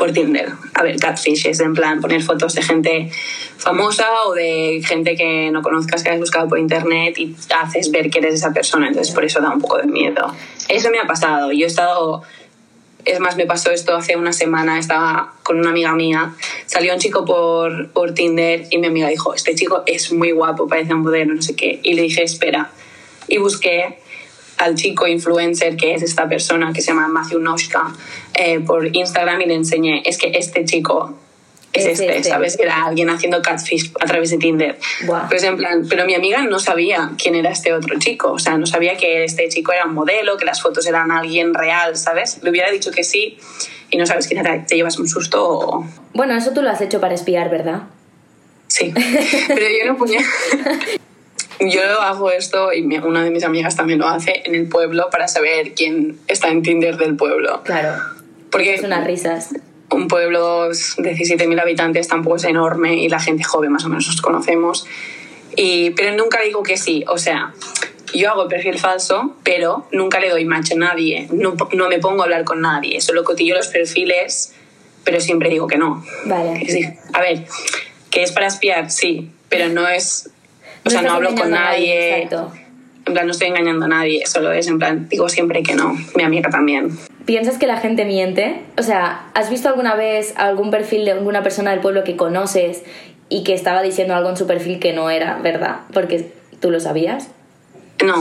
por 0.00 0.12
Tinder. 0.12 0.50
A 0.72 0.82
ver, 0.82 0.96
catfish 0.96 1.46
es 1.46 1.60
en 1.60 1.74
plan 1.74 2.00
poner 2.00 2.22
fotos 2.22 2.54
de 2.54 2.62
gente 2.62 3.10
famosa 3.58 4.06
o 4.26 4.32
de 4.32 4.82
gente 4.82 5.14
que 5.14 5.50
no 5.50 5.60
conozcas, 5.60 6.02
que 6.02 6.08
has 6.08 6.18
buscado 6.18 6.48
por 6.48 6.58
internet 6.58 7.18
y 7.18 7.36
haces 7.54 7.90
ver 7.90 8.08
que 8.08 8.18
eres 8.18 8.34
esa 8.34 8.50
persona. 8.54 8.88
Entonces, 8.88 9.14
por 9.14 9.26
eso 9.26 9.42
da 9.42 9.50
un 9.50 9.60
poco 9.60 9.76
de 9.76 9.86
miedo. 9.86 10.34
Eso 10.70 10.88
me 10.90 10.98
ha 10.98 11.06
pasado. 11.06 11.52
Yo 11.52 11.66
he 11.66 11.68
estado. 11.68 12.22
Es 13.04 13.20
más, 13.20 13.36
me 13.36 13.44
pasó 13.44 13.70
esto 13.70 13.94
hace 13.94 14.16
una 14.16 14.32
semana. 14.32 14.78
Estaba 14.78 15.34
con 15.42 15.58
una 15.58 15.68
amiga 15.68 15.94
mía. 15.94 16.32
Salió 16.64 16.94
un 16.94 16.98
chico 16.98 17.26
por, 17.26 17.90
por 17.90 18.14
Tinder 18.14 18.68
y 18.70 18.78
mi 18.78 18.86
amiga 18.86 19.08
dijo: 19.08 19.34
Este 19.34 19.54
chico 19.54 19.82
es 19.84 20.10
muy 20.12 20.30
guapo, 20.30 20.66
parece 20.66 20.94
un 20.94 21.02
modelo, 21.02 21.34
no 21.34 21.42
sé 21.42 21.54
qué. 21.54 21.78
Y 21.82 21.92
le 21.92 22.02
dije: 22.02 22.22
Espera. 22.22 22.70
Y 23.28 23.36
busqué 23.36 23.98
al 24.60 24.74
chico 24.74 25.06
influencer 25.06 25.76
que 25.76 25.94
es 25.94 26.02
esta 26.02 26.28
persona 26.28 26.72
que 26.72 26.82
se 26.82 26.88
llama 26.88 27.08
Matthew 27.08 27.40
Noshka 27.40 27.92
eh, 28.34 28.60
por 28.60 28.94
Instagram 28.94 29.40
y 29.40 29.46
le 29.46 29.54
enseñé, 29.54 30.02
es 30.04 30.18
que 30.18 30.32
este 30.34 30.64
chico 30.64 31.16
es, 31.72 31.86
Es 31.86 32.00
este, 32.00 32.16
este. 32.16 32.28
¿sabes? 32.28 32.58
Era 32.58 32.84
alguien 32.84 33.08
haciendo 33.10 33.40
catfish 33.42 33.92
a 34.00 34.04
través 34.04 34.30
de 34.30 34.38
Tinder. 34.38 34.78
Pues 35.28 35.42
en 35.44 35.56
plan, 35.56 35.86
pero 35.88 36.04
mi 36.04 36.14
amiga 36.14 36.42
no 36.42 36.58
sabía 36.58 37.12
quién 37.16 37.36
era 37.36 37.50
este 37.50 37.72
otro 37.72 37.98
chico, 37.98 38.32
o 38.32 38.38
sea, 38.38 38.58
no 38.58 38.66
sabía 38.66 38.96
que 38.96 39.24
este 39.24 39.48
chico 39.48 39.72
era 39.72 39.86
un 39.86 39.94
modelo, 39.94 40.36
que 40.36 40.44
las 40.44 40.60
fotos 40.60 40.86
eran 40.86 41.10
alguien 41.10 41.54
real, 41.54 41.96
¿sabes? 41.96 42.40
Le 42.42 42.50
hubiera 42.50 42.70
dicho 42.70 42.90
que 42.90 43.04
sí 43.04 43.38
y 43.88 43.96
no 43.96 44.06
sabes, 44.06 44.28
quizá 44.28 44.42
te, 44.42 44.58
te 44.68 44.76
llevas 44.76 44.98
un 44.98 45.08
susto 45.08 45.48
o... 45.48 45.86
Bueno, 46.12 46.34
eso 46.36 46.52
tú 46.52 46.60
lo 46.60 46.70
has 46.70 46.80
hecho 46.80 47.00
para 47.00 47.14
espiar, 47.14 47.50
¿verdad? 47.50 47.84
Sí, 48.66 48.92
pero 49.48 49.66
yo 49.66 49.92
no 49.92 49.96
ponía... 49.96 50.20
Yo 51.68 51.82
hago 52.00 52.30
esto 52.30 52.72
y 52.72 52.82
una 52.98 53.24
de 53.24 53.30
mis 53.30 53.44
amigas 53.44 53.76
también 53.76 53.98
lo 53.98 54.08
hace 54.08 54.42
en 54.44 54.54
el 54.54 54.68
pueblo 54.68 55.08
para 55.10 55.28
saber 55.28 55.74
quién 55.74 56.18
está 56.26 56.48
en 56.48 56.62
Tinder 56.62 56.96
del 56.96 57.16
pueblo. 57.16 57.62
Claro. 57.64 58.02
Porque 58.50 58.74
Es 58.74 58.82
unas 58.82 59.06
risas. 59.06 59.50
un 59.90 60.08
pueblo 60.08 60.68
de 60.68 61.16
17.000 61.16 61.60
habitantes 61.60 62.08
tampoco 62.08 62.36
es 62.36 62.44
enorme 62.44 62.94
y 62.94 63.08
la 63.08 63.20
gente 63.20 63.44
joven 63.44 63.72
más 63.72 63.84
o 63.84 63.88
menos 63.88 64.06
nos 64.06 64.20
conocemos. 64.20 64.86
Y, 65.56 65.90
pero 65.90 66.16
nunca 66.16 66.40
digo 66.40 66.62
que 66.62 66.76
sí, 66.76 67.04
o 67.08 67.18
sea, 67.18 67.52
yo 68.14 68.30
hago 68.30 68.42
el 68.44 68.48
perfil 68.48 68.78
falso, 68.78 69.36
pero 69.42 69.86
nunca 69.92 70.20
le 70.20 70.30
doy 70.30 70.44
match 70.44 70.72
a 70.72 70.76
nadie, 70.76 71.28
no, 71.32 71.56
no 71.72 71.88
me 71.88 71.98
pongo 71.98 72.22
a 72.22 72.24
hablar 72.24 72.44
con 72.44 72.60
nadie, 72.60 73.00
solo 73.00 73.24
cotillo 73.24 73.56
los 73.56 73.68
perfiles, 73.68 74.52
pero 75.04 75.20
siempre 75.20 75.48
digo 75.50 75.66
que 75.66 75.76
no. 75.76 76.04
Vale. 76.24 76.58
Decir, 76.60 76.94
a 77.12 77.20
ver, 77.20 77.46
que 78.10 78.22
es 78.22 78.32
para 78.32 78.46
espiar, 78.46 78.90
sí, 78.90 79.30
pero 79.48 79.68
no 79.68 79.88
es... 79.88 80.30
O 80.84 80.90
sea, 80.90 81.02
no 81.02 81.12
hablo 81.12 81.34
con 81.34 81.50
nadie. 81.50 82.22
Exacto. 82.22 82.52
En 83.06 83.14
plan, 83.14 83.26
no 83.26 83.32
estoy 83.32 83.48
engañando 83.48 83.86
a 83.86 83.88
nadie, 83.88 84.26
solo 84.26 84.52
es 84.52 84.68
en 84.68 84.78
plan, 84.78 85.08
digo 85.08 85.28
siempre 85.28 85.62
que 85.62 85.74
no, 85.74 85.96
mi 86.14 86.22
amiga 86.22 86.50
también. 86.50 86.98
¿Piensas 87.24 87.58
que 87.58 87.66
la 87.66 87.78
gente 87.78 88.04
miente? 88.04 88.60
O 88.76 88.82
sea, 88.82 89.30
¿has 89.34 89.50
visto 89.50 89.68
alguna 89.68 89.94
vez 89.94 90.34
algún 90.36 90.70
perfil 90.70 91.04
de 91.04 91.12
alguna 91.12 91.42
persona 91.42 91.70
del 91.70 91.80
pueblo 91.80 92.04
que 92.04 92.16
conoces 92.16 92.82
y 93.28 93.42
que 93.42 93.54
estaba 93.54 93.82
diciendo 93.82 94.14
algo 94.14 94.28
en 94.28 94.36
su 94.36 94.46
perfil 94.46 94.80
que 94.80 94.92
no 94.92 95.10
era 95.10 95.38
verdad? 95.38 95.80
Porque 95.92 96.30
tú 96.60 96.70
lo 96.70 96.78
sabías. 96.78 97.28
No, 98.04 98.16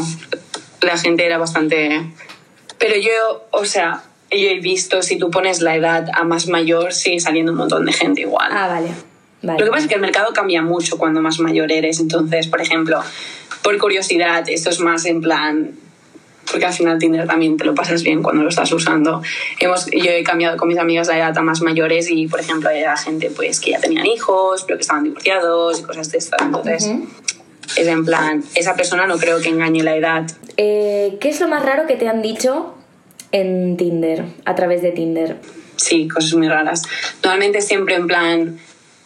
la 0.82 0.98
gente 0.98 1.26
era 1.26 1.38
bastante... 1.38 2.02
Pero 2.78 2.96
yo, 2.96 3.48
o 3.52 3.66
sea, 3.66 4.04
yo 4.32 4.48
he 4.48 4.60
visto, 4.60 5.02
si 5.02 5.18
tú 5.18 5.30
pones 5.30 5.62
la 5.62 5.76
edad 5.76 6.08
a 6.14 6.24
más 6.24 6.48
mayor, 6.48 6.94
sigue 6.94 7.20
saliendo 7.20 7.52
un 7.52 7.58
montón 7.58 7.86
de 7.86 7.92
gente 7.92 8.22
igual. 8.22 8.50
Ah, 8.52 8.68
vale. 8.68 8.90
Vale. 9.42 9.60
Lo 9.60 9.66
que 9.66 9.72
pasa 9.72 9.84
es 9.84 9.90
que 9.90 9.96
el 9.96 10.02
mercado 10.02 10.34
cambia 10.34 10.62
mucho 10.62 10.98
cuando 10.98 11.22
más 11.22 11.40
mayor 11.40 11.72
eres. 11.72 12.00
Entonces, 12.00 12.48
por 12.48 12.62
ejemplo, 12.62 13.02
por 13.62 13.78
curiosidad, 13.78 14.44
esto 14.48 14.70
es 14.70 14.80
más 14.80 15.06
en 15.06 15.22
plan... 15.22 15.72
Porque 16.52 16.66
al 16.66 16.74
final 16.74 16.98
Tinder 16.98 17.28
también 17.28 17.58
te 17.58 17.64
lo 17.64 17.76
pasas 17.76 18.02
bien 18.02 18.24
cuando 18.24 18.42
lo 18.42 18.50
estás 18.50 18.72
usando. 18.72 19.22
Hemos, 19.60 19.86
yo 19.86 20.10
he 20.10 20.24
cambiado 20.24 20.58
con 20.58 20.68
mis 20.68 20.80
amigas 20.80 21.08
la 21.08 21.16
edad 21.16 21.38
a 21.38 21.42
más 21.44 21.62
mayores 21.62 22.10
y, 22.10 22.28
por 22.28 22.40
ejemplo, 22.40 22.72
era 22.72 22.98
gente 22.98 23.30
pues, 23.30 23.60
que 23.60 23.70
ya 23.70 23.80
tenían 23.80 24.08
hijos, 24.08 24.64
pero 24.66 24.78
que 24.78 24.82
estaban 24.82 25.04
divorciados 25.04 25.80
y 25.80 25.84
cosas 25.84 26.12
de 26.12 26.18
estas. 26.18 26.42
Entonces, 26.42 26.88
Ujú. 26.88 27.08
es 27.78 27.88
en 27.88 28.04
plan, 28.04 28.44
esa 28.56 28.76
persona 28.76 29.06
no 29.06 29.20
creo 29.20 29.40
que 29.42 29.50
engañe 29.50 29.84
la 29.84 29.96
edad. 29.96 30.26
Eh, 30.58 31.20
¿Qué 31.22 31.30
es 31.30 31.40
lo 31.40 31.48
más 31.48 31.64
raro 31.64 31.86
que 31.86 31.98
te 31.98 32.08
han 32.08 32.24
dicho 32.24 32.74
en 33.32 33.78
Tinder, 33.78 34.26
a 34.44 34.56
través 34.56 34.82
de 34.82 34.92
Tinder? 34.92 35.38
Sí, 35.76 36.08
cosas 36.08 36.34
muy 36.34 36.50
raras. 36.50 36.82
Normalmente 37.24 37.62
siempre 37.62 37.94
en 37.94 38.08
plan... 38.08 38.60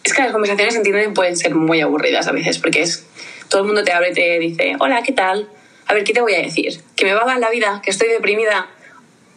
Es 0.03 0.13
que 0.13 0.21
las 0.21 0.31
conversaciones 0.31 0.75
en 0.75 0.83
Tinder 0.83 1.13
pueden 1.13 1.37
ser 1.37 1.55
muy 1.55 1.81
aburridas 1.81 2.27
a 2.27 2.31
veces 2.31 2.57
porque 2.59 2.81
es... 2.81 3.05
Todo 3.49 3.61
el 3.61 3.67
mundo 3.67 3.83
te 3.83 3.91
habla 3.91 4.09
y 4.09 4.13
te 4.13 4.39
dice, 4.39 4.75
hola, 4.79 5.03
¿qué 5.03 5.11
tal? 5.11 5.47
A 5.85 5.93
ver, 5.93 6.03
¿qué 6.03 6.13
te 6.13 6.21
voy 6.21 6.33
a 6.33 6.39
decir? 6.39 6.81
¿Que 6.95 7.05
me 7.05 7.13
va 7.13 7.25
mal 7.25 7.39
la 7.39 7.49
vida? 7.49 7.81
¿Que 7.83 7.91
estoy 7.91 8.09
deprimida? 8.09 8.67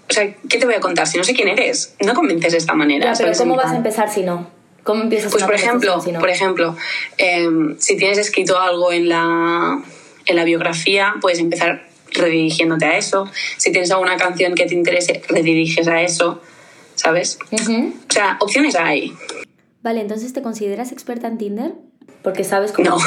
O 0.09 0.13
sea, 0.13 0.33
¿qué 0.49 0.59
te 0.59 0.65
voy 0.65 0.75
a 0.75 0.81
contar? 0.81 1.07
Si 1.07 1.19
no 1.19 1.25
sé 1.25 1.35
quién 1.35 1.49
eres, 1.49 1.95
no 2.01 2.15
convences 2.15 2.53
de 2.53 2.59
esta 2.59 2.75
manera. 2.75 3.07
Ya, 3.07 3.13
pero 3.13 3.35
¿sabes? 3.35 3.39
¿cómo 3.39 3.57
vas 3.57 3.73
a 3.73 3.77
empezar 3.77 4.11
si 4.11 4.23
no? 4.23 4.49
¿Cómo 4.85 5.03
empiezas 5.03 5.33
Pues 5.33 5.43
por 5.43 5.55
ejemplo, 5.55 6.01
si 6.01 6.13
no? 6.13 6.21
por 6.21 6.31
ejemplo, 6.31 6.77
em, 7.19 7.77
si 7.79 7.97
tienes 7.97 8.19
escrito 8.19 8.59
algo 8.59 8.93
en 8.93 9.09
la, 9.09 9.83
en 10.25 10.37
la 10.37 10.45
biografía, 10.45 11.15
puedes 11.21 11.41
empezar 11.41 11.89
redirigiéndote 12.13 12.85
a 12.85 12.97
eso. 12.97 13.29
Si 13.57 13.73
tienes 13.73 13.91
alguna 13.91 14.17
canción 14.17 14.55
que 14.55 14.67
te 14.67 14.75
interese, 14.75 15.23
rediriges 15.29 15.89
a 15.89 16.03
eso, 16.03 16.41
¿sabes? 16.95 17.39
Ujú. 17.51 17.95
O 18.09 18.13
sea, 18.13 18.37
opciones 18.41 18.77
hay. 18.77 19.13
Vale, 19.87 20.01
entonces 20.01 20.33
¿te 20.33 20.43
consideras 20.43 20.91
experta 20.91 21.29
en 21.29 21.39
Tinder? 21.39 21.71
Porque 22.23 22.43
sabes 22.43 22.73
cómo 22.73 22.91
No. 22.91 22.99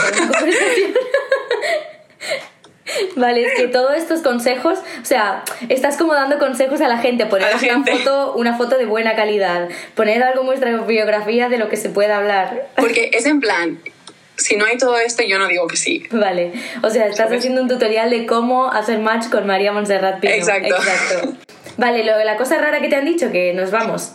Vale, 3.18 3.44
es 3.44 3.54
que 3.58 3.68
todos 3.68 3.98
estos 3.98 4.22
consejos, 4.22 4.80
o 5.02 5.06
sea, 5.06 5.44
estás 5.68 5.98
como 5.98 6.14
dando 6.14 6.40
consejos 6.40 6.80
a 6.80 6.88
la 6.88 7.00
gente, 7.00 7.26
poner 7.26 7.50
una 7.54 7.86
foto, 7.86 8.34
una 8.36 8.58
foto 8.58 8.78
de 8.78 8.86
buena 8.86 9.18
calidad, 9.18 9.68
poner 9.94 10.24
algo 10.24 10.40
en 10.40 10.48
vuestra 10.48 10.78
biografía 10.84 11.50
de 11.50 11.58
lo 11.58 11.68
que 11.68 11.76
se 11.76 11.90
pueda 11.90 12.16
hablar. 12.16 12.70
Porque 12.78 13.12
es 13.12 13.26
en 13.26 13.42
plan, 13.42 13.82
si 14.38 14.56
no 14.56 14.64
hay 14.64 14.78
todo 14.78 14.98
esto, 15.00 15.22
yo 15.24 15.38
no 15.38 15.50
digo 15.50 15.68
que 15.68 15.76
sí. 15.76 16.06
Vale, 16.12 16.54
o 16.82 16.90
sea, 16.90 17.08
estás 17.08 17.18
¿Sabes? 17.26 17.40
haciendo 17.40 17.62
un 17.62 17.68
tutorial 17.68 18.10
de 18.10 18.26
cómo 18.26 18.72
hacer 18.72 19.00
match 19.00 19.28
con 19.28 19.46
María 19.46 19.74
Montserrat 19.74 20.22
Pino. 20.22 20.34
Exacto. 20.34 20.78
Exacto. 20.78 21.34
Vale, 21.76 22.06
lo, 22.06 22.24
la 22.24 22.38
cosa 22.38 22.58
rara 22.58 22.80
que 22.80 22.88
te 22.88 22.96
han 22.96 23.04
dicho, 23.04 23.34
que 23.34 23.54
nos 23.54 23.70
vamos. 23.70 24.14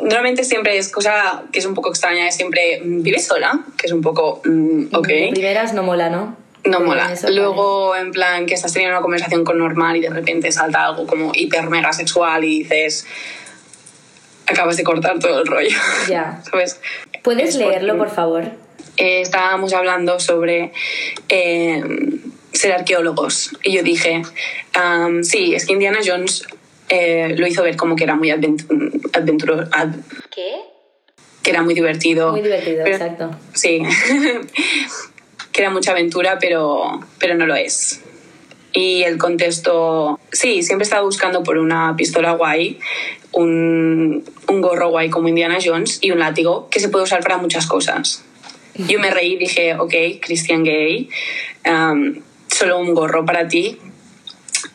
Normalmente 0.00 0.44
siempre 0.44 0.76
es 0.76 0.90
cosa 0.90 1.44
que 1.52 1.60
es 1.60 1.66
un 1.66 1.74
poco 1.74 1.90
extraña, 1.90 2.26
es 2.26 2.36
siempre 2.36 2.80
mm, 2.84 3.02
vives 3.02 3.26
sola, 3.26 3.60
que 3.76 3.86
es 3.86 3.92
un 3.92 4.02
poco, 4.02 4.42
mm, 4.44 4.94
ok, 4.94 5.08
primeras 5.30 5.72
no 5.72 5.82
mola, 5.82 6.10
¿no? 6.10 6.36
no 6.64 6.78
Pero 6.78 6.80
mola. 6.80 7.12
eso, 7.12 7.24
vale. 7.24 7.36
Luego, 7.36 7.94
en 7.94 8.10
plan, 8.10 8.46
que 8.46 8.54
estás 8.54 8.72
teniendo 8.72 8.96
una 8.96 9.02
conversación 9.02 9.44
con 9.44 9.58
normal 9.58 9.96
y 9.96 10.00
de 10.00 10.10
repente 10.10 10.50
salta 10.50 10.86
algo 10.86 11.06
como 11.06 11.30
hiper 11.34 11.68
mega 11.68 11.92
sexual 11.92 12.42
y 12.44 12.60
dices, 12.60 13.06
acabas 14.46 14.76
de 14.76 14.84
cortar 14.84 15.18
todo 15.18 15.40
el 15.40 15.46
rollo. 15.46 15.76
Ya. 16.08 16.42
¿Sabes? 16.50 16.80
¿Puedes 17.22 17.50
Es 17.50 17.56
leerlo, 17.56 17.96
por 17.96 18.10
favor? 18.10 18.44
Eh, 18.96 19.20
estábamos 19.20 19.72
hablando 19.74 20.20
sobre 20.20 20.72
eh, 21.28 21.82
ser 22.52 22.72
arqueólogos 22.72 23.56
y 23.62 23.72
yo 23.72 23.82
dije, 23.82 24.22
sí, 25.22 25.54
es 25.54 25.66
que 25.66 25.72
Indiana 25.72 25.98
Jones 26.04 26.46
eh, 26.88 27.34
lo 27.36 27.46
hizo 27.46 27.62
ver 27.62 27.76
como 27.76 27.96
que 27.96 28.04
era 28.04 28.14
muy 28.14 28.30
adventuro- 28.30 29.68
ad- 29.72 29.94
¿Qué? 30.34 30.52
que 31.42 31.50
era 31.50 31.62
muy 31.62 31.74
divertido. 31.74 32.32
Muy 32.32 32.40
divertido, 32.42 32.84
Pero- 32.84 32.96
exacto. 32.96 33.30
Sí, 33.52 33.82
que 35.52 35.60
era 35.62 35.70
mucha 35.70 35.92
aventura, 35.92 36.38
pero, 36.40 37.00
pero 37.18 37.34
no 37.34 37.46
lo 37.46 37.54
es. 37.54 38.00
Y 38.72 39.02
el 39.04 39.18
contexto, 39.18 40.18
sí, 40.32 40.62
siempre 40.62 40.82
estaba 40.84 41.02
buscando 41.02 41.42
por 41.44 41.58
una 41.58 41.94
pistola 41.96 42.32
guay, 42.32 42.80
un, 43.32 44.24
un 44.48 44.60
gorro 44.60 44.88
guay 44.88 45.10
como 45.10 45.28
Indiana 45.28 45.58
Jones 45.64 45.98
y 46.00 46.10
un 46.10 46.18
látigo 46.18 46.68
que 46.70 46.80
se 46.80 46.88
puede 46.88 47.04
usar 47.04 47.22
para 47.22 47.36
muchas 47.36 47.66
cosas. 47.66 48.24
Yo 48.76 48.98
me 48.98 49.10
reí 49.10 49.34
y 49.34 49.36
dije, 49.36 49.74
ok, 49.74 49.94
Christian 50.20 50.64
Gay, 50.64 51.08
um, 51.68 52.20
solo 52.48 52.78
un 52.80 52.92
gorro 52.94 53.24
para 53.24 53.46
ti. 53.46 53.78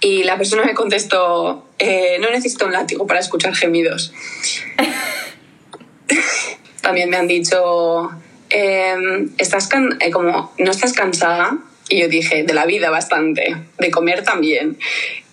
Y 0.01 0.23
la 0.23 0.37
persona 0.37 0.63
me 0.63 0.73
contestó, 0.73 1.65
"Eh, 1.77 2.17
no 2.21 2.29
necesito 2.31 2.65
un 2.65 2.73
látigo 2.73 3.05
para 3.05 3.19
escuchar 3.19 3.55
gemidos. 3.55 4.13
También 6.81 7.09
me 7.09 7.17
han 7.17 7.27
dicho, 7.27 8.09
"Em, 8.49 9.29
¿estás 9.37 9.69
eh, 9.99 10.11
como, 10.11 10.53
¿no 10.57 10.71
estás 10.71 10.93
cansada? 10.93 11.57
Y 11.89 12.01
yo 12.01 12.07
dije, 12.07 12.43
de 12.43 12.53
la 12.53 12.65
vida 12.65 12.91
bastante, 12.91 13.57
de 13.79 13.91
comer 13.91 14.23
también. 14.23 14.77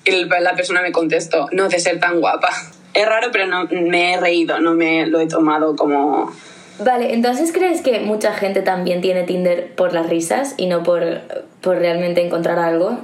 Y 0.05 0.25
la 0.25 0.57
persona 0.57 0.81
me 0.81 0.91
contestó, 0.91 1.49
no, 1.53 1.69
de 1.69 1.79
ser 1.79 2.01
tan 2.01 2.21
guapa. 2.21 2.49
Es 2.95 3.07
raro, 3.07 3.29
pero 3.31 3.47
no, 3.47 3.69
me 3.71 4.15
he 4.15 4.17
reído, 4.17 4.59
no 4.61 4.75
me 4.75 5.07
lo 5.07 5.21
he 5.21 5.27
tomado 5.27 5.77
como... 5.77 6.33
Vale, 6.79 7.15
entonces 7.15 7.53
¿crees 7.53 7.81
que 7.81 8.01
mucha 8.01 8.35
gente 8.35 8.63
también 8.63 9.01
tiene 9.01 9.25
Tinder 9.25 9.75
por 9.75 9.93
las 9.93 10.09
risas 10.09 10.55
y 10.57 10.67
no 10.67 10.83
por, 10.83 11.21
por 11.61 11.79
realmente 11.79 12.25
encontrar 12.25 12.59
algo? 12.59 12.99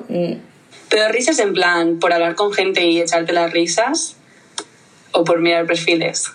Pero 0.93 1.09
risas 1.09 1.39
en 1.39 1.55
plan, 1.55 1.99
por 1.99 2.13
hablar 2.13 2.35
con 2.35 2.53
gente 2.53 2.85
y 2.85 3.01
echarte 3.01 3.33
las 3.33 3.51
risas, 3.51 4.15
o 5.13 5.25
por 5.25 5.41
mirar 5.41 5.67
perfiles. 5.67 6.27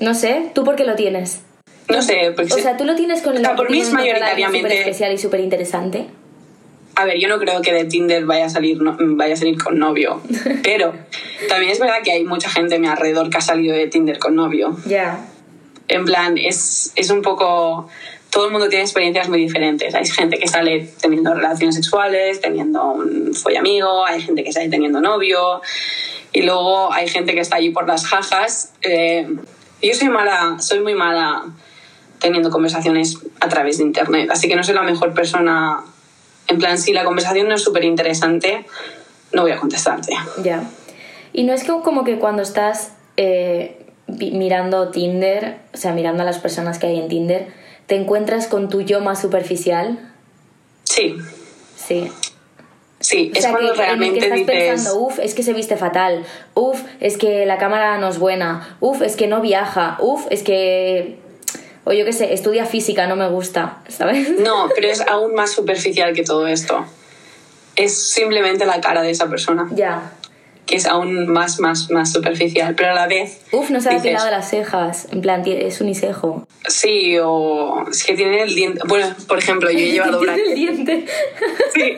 No 0.00 0.14
sé, 0.14 0.50
¿tú 0.52 0.64
por 0.64 0.74
qué 0.74 0.84
lo 0.84 0.96
tienes? 0.96 1.42
No 1.88 2.02
sé, 2.02 2.32
porque... 2.34 2.52
O 2.54 2.58
sea, 2.58 2.76
¿tú 2.76 2.84
lo 2.84 2.96
tienes 2.96 3.22
con 3.22 3.34
el 3.36 3.42
O 3.42 3.44
sea, 3.44 3.54
por 3.54 3.70
mí 3.70 3.80
es 3.80 3.92
mayoritariamente- 3.92 4.62
súper 4.62 4.72
especial 4.72 5.12
y 5.12 5.18
súper 5.18 5.40
interesante? 5.40 6.06
A 6.96 7.04
ver, 7.04 7.18
yo 7.20 7.28
no 7.28 7.38
creo 7.38 7.62
que 7.62 7.72
de 7.72 7.84
Tinder 7.84 8.24
vaya 8.24 8.46
a 8.46 8.48
salir, 8.48 8.82
no- 8.82 8.96
vaya 8.98 9.34
a 9.34 9.36
salir 9.36 9.62
con 9.62 9.78
novio, 9.78 10.20
pero 10.64 10.92
también 11.48 11.70
es 11.70 11.78
verdad 11.78 11.98
que 12.02 12.10
hay 12.10 12.24
mucha 12.24 12.50
gente 12.50 12.74
a 12.74 12.78
mi 12.80 12.88
alrededor 12.88 13.30
que 13.30 13.36
ha 13.36 13.40
salido 13.42 13.76
de 13.76 13.86
Tinder 13.86 14.18
con 14.18 14.34
novio. 14.34 14.76
Ya. 14.86 15.24
En 15.86 16.04
plan, 16.04 16.36
es, 16.36 16.90
es 16.96 17.10
un 17.10 17.22
poco... 17.22 17.88
Todo 18.34 18.46
el 18.46 18.50
mundo 18.50 18.68
tiene 18.68 18.82
experiencias 18.82 19.28
muy 19.28 19.38
diferentes. 19.38 19.94
Hay 19.94 20.06
gente 20.06 20.40
que 20.40 20.48
sale 20.48 20.88
teniendo 21.00 21.32
relaciones 21.32 21.76
sexuales, 21.76 22.40
teniendo 22.40 22.82
un 22.84 23.32
follamigo, 23.32 24.04
hay 24.04 24.20
gente 24.20 24.42
que 24.42 24.52
sale 24.52 24.68
teniendo 24.68 25.00
novio, 25.00 25.62
y 26.32 26.42
luego 26.42 26.92
hay 26.92 27.06
gente 27.06 27.32
que 27.32 27.40
está 27.40 27.56
allí 27.56 27.70
por 27.70 27.86
las 27.86 28.04
jajas. 28.04 28.72
Eh, 28.82 29.28
yo 29.80 29.94
soy 29.94 30.08
mala, 30.08 30.56
soy 30.58 30.80
muy 30.80 30.94
mala 30.94 31.44
teniendo 32.18 32.50
conversaciones 32.50 33.18
a 33.38 33.48
través 33.48 33.78
de 33.78 33.84
internet, 33.84 34.28
así 34.32 34.48
que 34.48 34.56
no 34.56 34.64
soy 34.64 34.74
la 34.74 34.82
mejor 34.82 35.14
persona. 35.14 35.84
En 36.48 36.58
plan, 36.58 36.76
si 36.76 36.92
la 36.92 37.04
conversación 37.04 37.48
no 37.48 37.54
es 37.54 37.62
súper 37.62 37.84
interesante, 37.84 38.66
no 39.32 39.42
voy 39.42 39.52
a 39.52 39.58
contestarte. 39.58 40.12
Ya. 40.42 40.64
Y 41.32 41.44
no 41.44 41.52
es 41.52 41.62
como 41.62 42.02
que 42.02 42.18
cuando 42.18 42.42
estás 42.42 42.94
eh, 43.16 43.86
mirando 44.08 44.88
Tinder, 44.88 45.58
o 45.72 45.76
sea, 45.76 45.92
mirando 45.92 46.24
a 46.24 46.26
las 46.26 46.40
personas 46.40 46.80
que 46.80 46.88
hay 46.88 46.98
en 46.98 47.06
Tinder, 47.06 47.63
te 47.86 47.96
encuentras 47.96 48.46
con 48.46 48.68
tu 48.68 48.80
yo 48.82 49.00
más 49.00 49.20
superficial. 49.20 50.10
Sí, 50.84 51.16
Sí. 51.76 52.10
sí, 53.00 53.30
O 53.34 53.36
es 53.36 53.42
sea, 53.42 53.50
que, 53.50 53.56
cuando 53.56 53.72
que 53.74 53.78
realmente 53.78 54.18
estás 54.20 54.38
dices... 54.38 54.54
pensando, 54.54 55.00
uff, 55.00 55.18
es 55.18 55.34
que 55.34 55.42
se 55.42 55.52
viste 55.52 55.76
fatal, 55.76 56.24
uff, 56.54 56.80
es 57.00 57.18
que 57.18 57.44
la 57.46 57.58
cámara 57.58 57.98
no 57.98 58.08
es 58.08 58.18
buena, 58.18 58.76
uff, 58.80 59.02
es 59.02 59.16
que 59.16 59.26
no 59.26 59.40
viaja, 59.40 59.96
uff, 60.00 60.26
es 60.30 60.42
que. 60.42 61.18
O 61.86 61.92
yo 61.92 62.06
qué 62.06 62.14
sé, 62.14 62.32
estudia 62.32 62.64
física, 62.64 63.06
no 63.06 63.16
me 63.16 63.28
gusta, 63.28 63.82
¿sabes? 63.88 64.30
No, 64.40 64.70
pero 64.74 64.88
es 64.88 65.00
aún 65.08 65.34
más 65.34 65.50
superficial 65.52 66.14
que 66.14 66.22
todo 66.22 66.46
esto. 66.46 66.86
Es 67.76 68.08
simplemente 68.12 68.64
la 68.64 68.80
cara 68.80 69.02
de 69.02 69.10
esa 69.10 69.28
persona, 69.28 69.68
Ya. 69.74 70.12
Que 70.66 70.76
es 70.76 70.86
aún 70.86 71.26
más, 71.30 71.60
más, 71.60 71.90
más 71.90 72.12
superficial, 72.12 72.74
pero 72.74 72.90
a 72.90 72.94
la 72.94 73.06
vez... 73.06 73.42
Uff, 73.52 73.68
no 73.70 73.80
se 73.80 73.90
ha 73.90 73.92
depilado 73.94 74.30
las 74.30 74.48
cejas, 74.50 75.08
en 75.12 75.20
plan, 75.20 75.42
es 75.46 75.80
unicejo. 75.80 76.46
Sí, 76.68 77.16
o 77.22 77.84
es 77.90 78.02
que 78.04 78.14
tiene 78.14 78.42
el 78.42 78.54
diente... 78.54 78.80
Bueno, 78.86 79.14
por 79.28 79.38
ejemplo, 79.38 79.70
yo 79.70 79.78
he 79.78 79.92
llevado 79.92 80.18
Tiene 80.20 80.32
el 80.34 80.38
brackets. 80.40 80.54
diente. 80.86 81.04
Sí, 81.74 81.96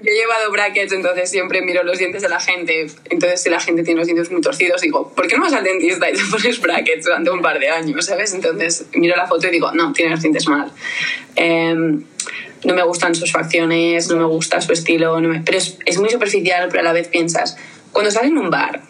yo 0.00 0.12
he 0.12 0.14
llevado 0.14 0.50
brackets, 0.52 0.92
entonces 0.92 1.28
siempre 1.30 1.60
miro 1.62 1.82
los 1.82 1.98
dientes 1.98 2.22
de 2.22 2.28
la 2.28 2.38
gente. 2.40 2.86
Entonces, 3.10 3.42
si 3.42 3.50
la 3.50 3.58
gente 3.60 3.82
tiene 3.82 3.98
los 3.98 4.06
dientes 4.06 4.30
muy 4.30 4.40
torcidos, 4.40 4.80
digo, 4.80 5.12
¿por 5.14 5.26
qué 5.26 5.36
no 5.36 5.42
vas 5.42 5.52
al 5.52 5.64
dentista 5.64 6.08
y 6.08 6.12
te 6.14 6.20
pones 6.30 6.60
brackets 6.60 7.04
durante 7.04 7.30
un 7.30 7.40
par 7.42 7.58
de 7.58 7.68
años, 7.68 8.04
¿sabes? 8.06 8.32
Entonces, 8.34 8.86
miro 8.94 9.16
la 9.16 9.26
foto 9.26 9.46
y 9.48 9.50
digo, 9.50 9.70
no, 9.72 9.92
tiene 9.92 10.12
los 10.12 10.22
dientes 10.22 10.46
mal. 10.48 10.70
Em, 11.36 12.04
no 12.64 12.74
me 12.74 12.82
gustan 12.82 13.14
sus 13.14 13.30
facciones, 13.32 14.08
no 14.08 14.16
me 14.16 14.24
gusta 14.24 14.60
su 14.60 14.72
estilo, 14.72 15.20
no 15.20 15.28
me- 15.28 15.40
pero 15.40 15.58
es, 15.58 15.78
es 15.84 15.98
muy 15.98 16.10
superficial, 16.10 16.68
pero 16.68 16.80
a 16.80 16.84
la 16.84 16.92
vez 16.92 17.08
piensas, 17.08 17.56
cuando 17.98 18.10
estás 18.10 18.26
en 18.26 18.38
un 18.38 18.48
bar, 18.48 18.80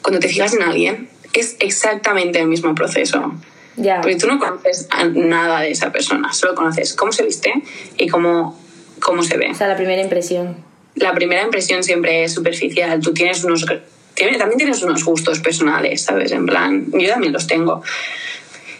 cuando 0.00 0.20
te 0.20 0.28
fijas 0.28 0.54
en 0.54 0.62
alguien, 0.62 1.08
es 1.32 1.56
exactamente 1.58 2.38
el 2.38 2.46
mismo 2.46 2.72
proceso. 2.72 3.34
Ya. 3.74 4.00
Porque 4.00 4.14
tú 4.14 4.28
no 4.28 4.38
conoces 4.38 4.86
nada 5.12 5.62
de 5.62 5.72
esa 5.72 5.90
persona, 5.90 6.32
solo 6.32 6.54
conoces 6.54 6.94
cómo 6.94 7.10
se 7.10 7.24
viste 7.24 7.52
y 7.96 8.06
cómo, 8.06 8.56
cómo 9.00 9.24
se 9.24 9.36
ve. 9.38 9.50
O 9.50 9.54
sea, 9.56 9.66
la 9.66 9.76
primera 9.76 10.00
impresión. 10.00 10.58
La 10.94 11.12
primera 11.14 11.42
impresión 11.42 11.82
siempre 11.82 12.22
es 12.22 12.32
superficial. 12.32 13.00
Tú 13.00 13.12
tienes 13.12 13.42
unos. 13.42 13.66
También 13.66 14.56
tienes 14.56 14.84
unos 14.84 15.04
gustos 15.04 15.40
personales, 15.40 16.02
¿sabes? 16.02 16.30
En 16.30 16.46
plan, 16.46 16.86
yo 16.92 17.08
también 17.08 17.32
los 17.32 17.48
tengo. 17.48 17.82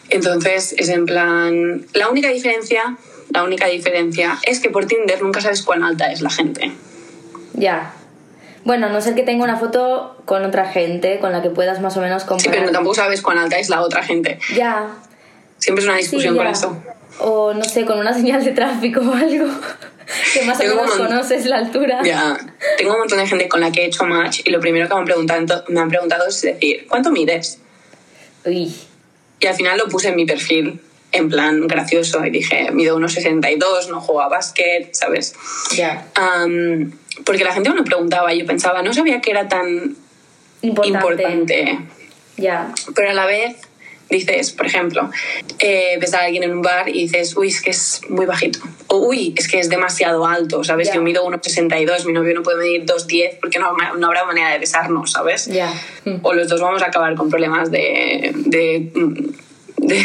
Entonces, 0.09 0.73
es 0.79 0.89
en 0.89 1.05
plan. 1.05 1.85
La 1.95 2.11
única 2.11 2.29
diferencia. 2.29 2.97
La 3.31 3.43
única 3.43 3.67
diferencia 3.67 4.39
es 4.45 4.61
que 4.61 4.71
por 4.71 4.87
Tinder 4.87 5.21
nunca 5.21 5.41
sabes 5.41 5.63
cuán 5.63 5.83
alta 5.83 6.13
es 6.13 6.21
la 6.21 6.31
gente. 6.31 6.71
Ya. 7.55 7.97
Bueno, 8.65 8.87
a 8.87 8.91
no 8.91 9.01
ser 9.01 9.15
que 9.15 9.23
tenga 9.23 9.45
una 9.45 9.57
foto 9.57 10.17
con 10.27 10.45
otra 10.45 10.67
gente 10.67 11.19
con 11.19 11.33
la 11.33 11.41
que 11.43 11.51
puedas 11.51 11.81
más 11.81 11.97
o 11.97 12.01
menos 12.01 12.23
Sí, 12.23 12.29
comparar. 12.29 12.61
pero 12.61 12.73
tampoco 12.73 12.95
sabes 12.95 13.23
cuán 13.23 13.39
alta 13.39 13.59
es 13.59 13.69
la 13.69 13.81
otra 13.83 14.03
gente. 14.03 14.39
Ya. 14.55 14.89
Siempre 15.59 15.83
es 15.83 15.89
una 15.89 15.97
Sí, 15.99 16.03
discusión 16.03 16.35
ya. 16.35 16.43
con 16.43 16.53
eso. 16.53 16.77
O 17.21 17.55
no 17.55 17.65
sé, 17.65 17.85
con 17.85 17.99
una 17.99 18.13
señal 18.15 18.45
de 18.45 18.53
tráfico 18.53 19.01
o 19.01 19.15
algo. 19.15 19.47
que 20.35 20.43
más 20.45 20.59
o 20.61 20.63
menos 20.63 20.99
un 20.99 21.07
conoces 21.07 21.47
la 21.47 21.57
altura. 21.59 22.01
Ya, 22.05 22.37
tengo 22.77 22.93
un 22.93 22.99
montón 22.99 23.19
de 23.19 23.27
gente 23.27 23.49
con 23.49 23.61
la 23.61 23.71
que 23.71 23.83
he 23.83 23.87
hecho 23.87 24.05
match 24.05 24.41
y 24.45 24.51
lo 24.51 24.61
primero 24.61 24.89
que 24.89 24.95
me 24.95 25.01
han 25.01 25.07
preguntado, 25.07 25.65
me 25.69 25.81
han 25.81 25.89
preguntado 25.89 26.27
es 26.29 26.41
decir, 26.43 26.87
¿cuánto 26.89 27.11
mides? 27.11 27.59
Uy. 28.45 28.75
Y 29.39 29.47
al 29.47 29.55
final 29.55 29.79
lo 29.79 29.87
puse 29.89 30.09
en 30.09 30.17
mi 30.17 30.27
perfil, 30.27 30.81
en 31.13 31.29
plan 31.31 31.67
gracioso, 31.67 32.25
y 32.27 32.31
dije, 32.31 32.71
mido 32.73 32.97
unos 32.97 33.15
62, 33.15 33.89
no 33.89 34.01
juego 34.01 34.21
a 34.23 34.29
básquet, 34.29 34.93
¿sabes? 34.95 35.35
Ya. 35.77 36.07
Am, 36.15 36.93
porque 37.25 37.45
la 37.45 37.53
gente 37.53 37.71
me 37.71 37.77
lo 37.77 37.85
preguntaba, 37.85 38.33
yo 38.33 38.47
pensaba, 38.47 38.83
no 38.83 38.93
sabía 38.93 39.21
que 39.21 39.31
era 39.31 39.49
tan 39.49 39.97
Importante. 40.63 41.23
importante. 41.23 41.79
Ya. 42.37 42.73
Pero 42.95 43.11
a 43.11 43.15
la 43.15 43.27
vez 43.27 43.57
dices, 44.11 44.53
por 44.53 44.67
ejemplo, 44.67 45.09
eh, 45.59 45.97
ves 46.01 46.15
a 46.15 46.25
alguien 46.25 46.43
en 46.43 46.53
un 46.53 46.63
bar 46.63 46.89
y 46.89 47.03
dices, 47.03 47.37
uy, 47.37 47.49
es 47.49 47.63
que 47.63 47.71
es 47.71 48.01
muy 48.09 48.27
bajito. 48.27 48.59
O 48.89 48.99
uy, 49.09 49.35
es 49.37 49.49
que 49.49 49.61
es 49.61 49.69
demasiado 49.69 50.27
alto, 50.27 50.65
¿sabes? 50.65 50.93
Yo 50.93 51.01
mido 51.01 51.25
1,62, 51.25 52.07
mi 52.07 52.13
novio 52.13 52.35
no 52.35 52.43
puede 52.43 52.59
medir 52.59 52.85
2,10 52.85 53.39
porque 53.41 53.59
no, 53.59 53.77
no 53.97 54.07
habrá 54.09 54.25
manera 54.25 54.51
de 54.51 54.59
besarnos, 54.59 55.13
¿sabes? 55.13 55.47
Ya. 55.47 55.73
Mm. 56.05 56.17
O 56.23 56.35
los 56.35 56.49
dos 56.49 56.61
vamos 56.61 56.83
a 56.83 56.87
acabar 56.87 57.15
con 57.15 57.31
problemas 57.31 57.71
de, 57.71 58.33
de, 58.35 58.91
de, 59.77 60.05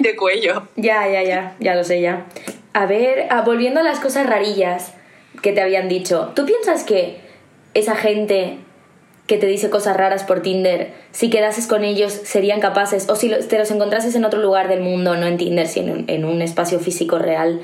de 0.00 0.16
cuello. 0.16 0.68
Ya, 0.76 1.08
ya, 1.08 1.22
ya, 1.22 1.56
ya 1.60 1.74
lo 1.74 1.84
sé 1.84 2.00
ya. 2.00 2.26
A 2.72 2.86
ver, 2.86 3.26
ah, 3.30 3.42
volviendo 3.42 3.80
a 3.80 3.82
las 3.82 4.00
cosas 4.00 4.26
rarillas 4.26 4.92
que 5.42 5.52
te 5.52 5.60
habían 5.60 5.88
dicho, 5.88 6.32
¿tú 6.34 6.46
piensas 6.46 6.84
que 6.84 7.16
esa 7.74 7.94
gente 7.96 8.58
que 9.26 9.36
te 9.38 9.46
dice 9.46 9.70
cosas 9.70 9.96
raras 9.96 10.24
por 10.24 10.42
Tinder, 10.42 10.92
si 11.12 11.30
quedases 11.30 11.66
con 11.66 11.84
ellos, 11.84 12.12
serían 12.12 12.60
capaces, 12.60 13.08
o 13.08 13.16
si 13.16 13.28
te 13.30 13.58
los 13.58 13.70
encontrases 13.70 14.14
en 14.14 14.24
otro 14.24 14.40
lugar 14.40 14.68
del 14.68 14.80
mundo, 14.80 15.16
no 15.16 15.26
en 15.26 15.36
Tinder, 15.38 15.66
sino 15.68 15.94
en, 15.94 16.04
en 16.08 16.24
un 16.24 16.42
espacio 16.42 16.80
físico 16.80 17.18
real, 17.18 17.60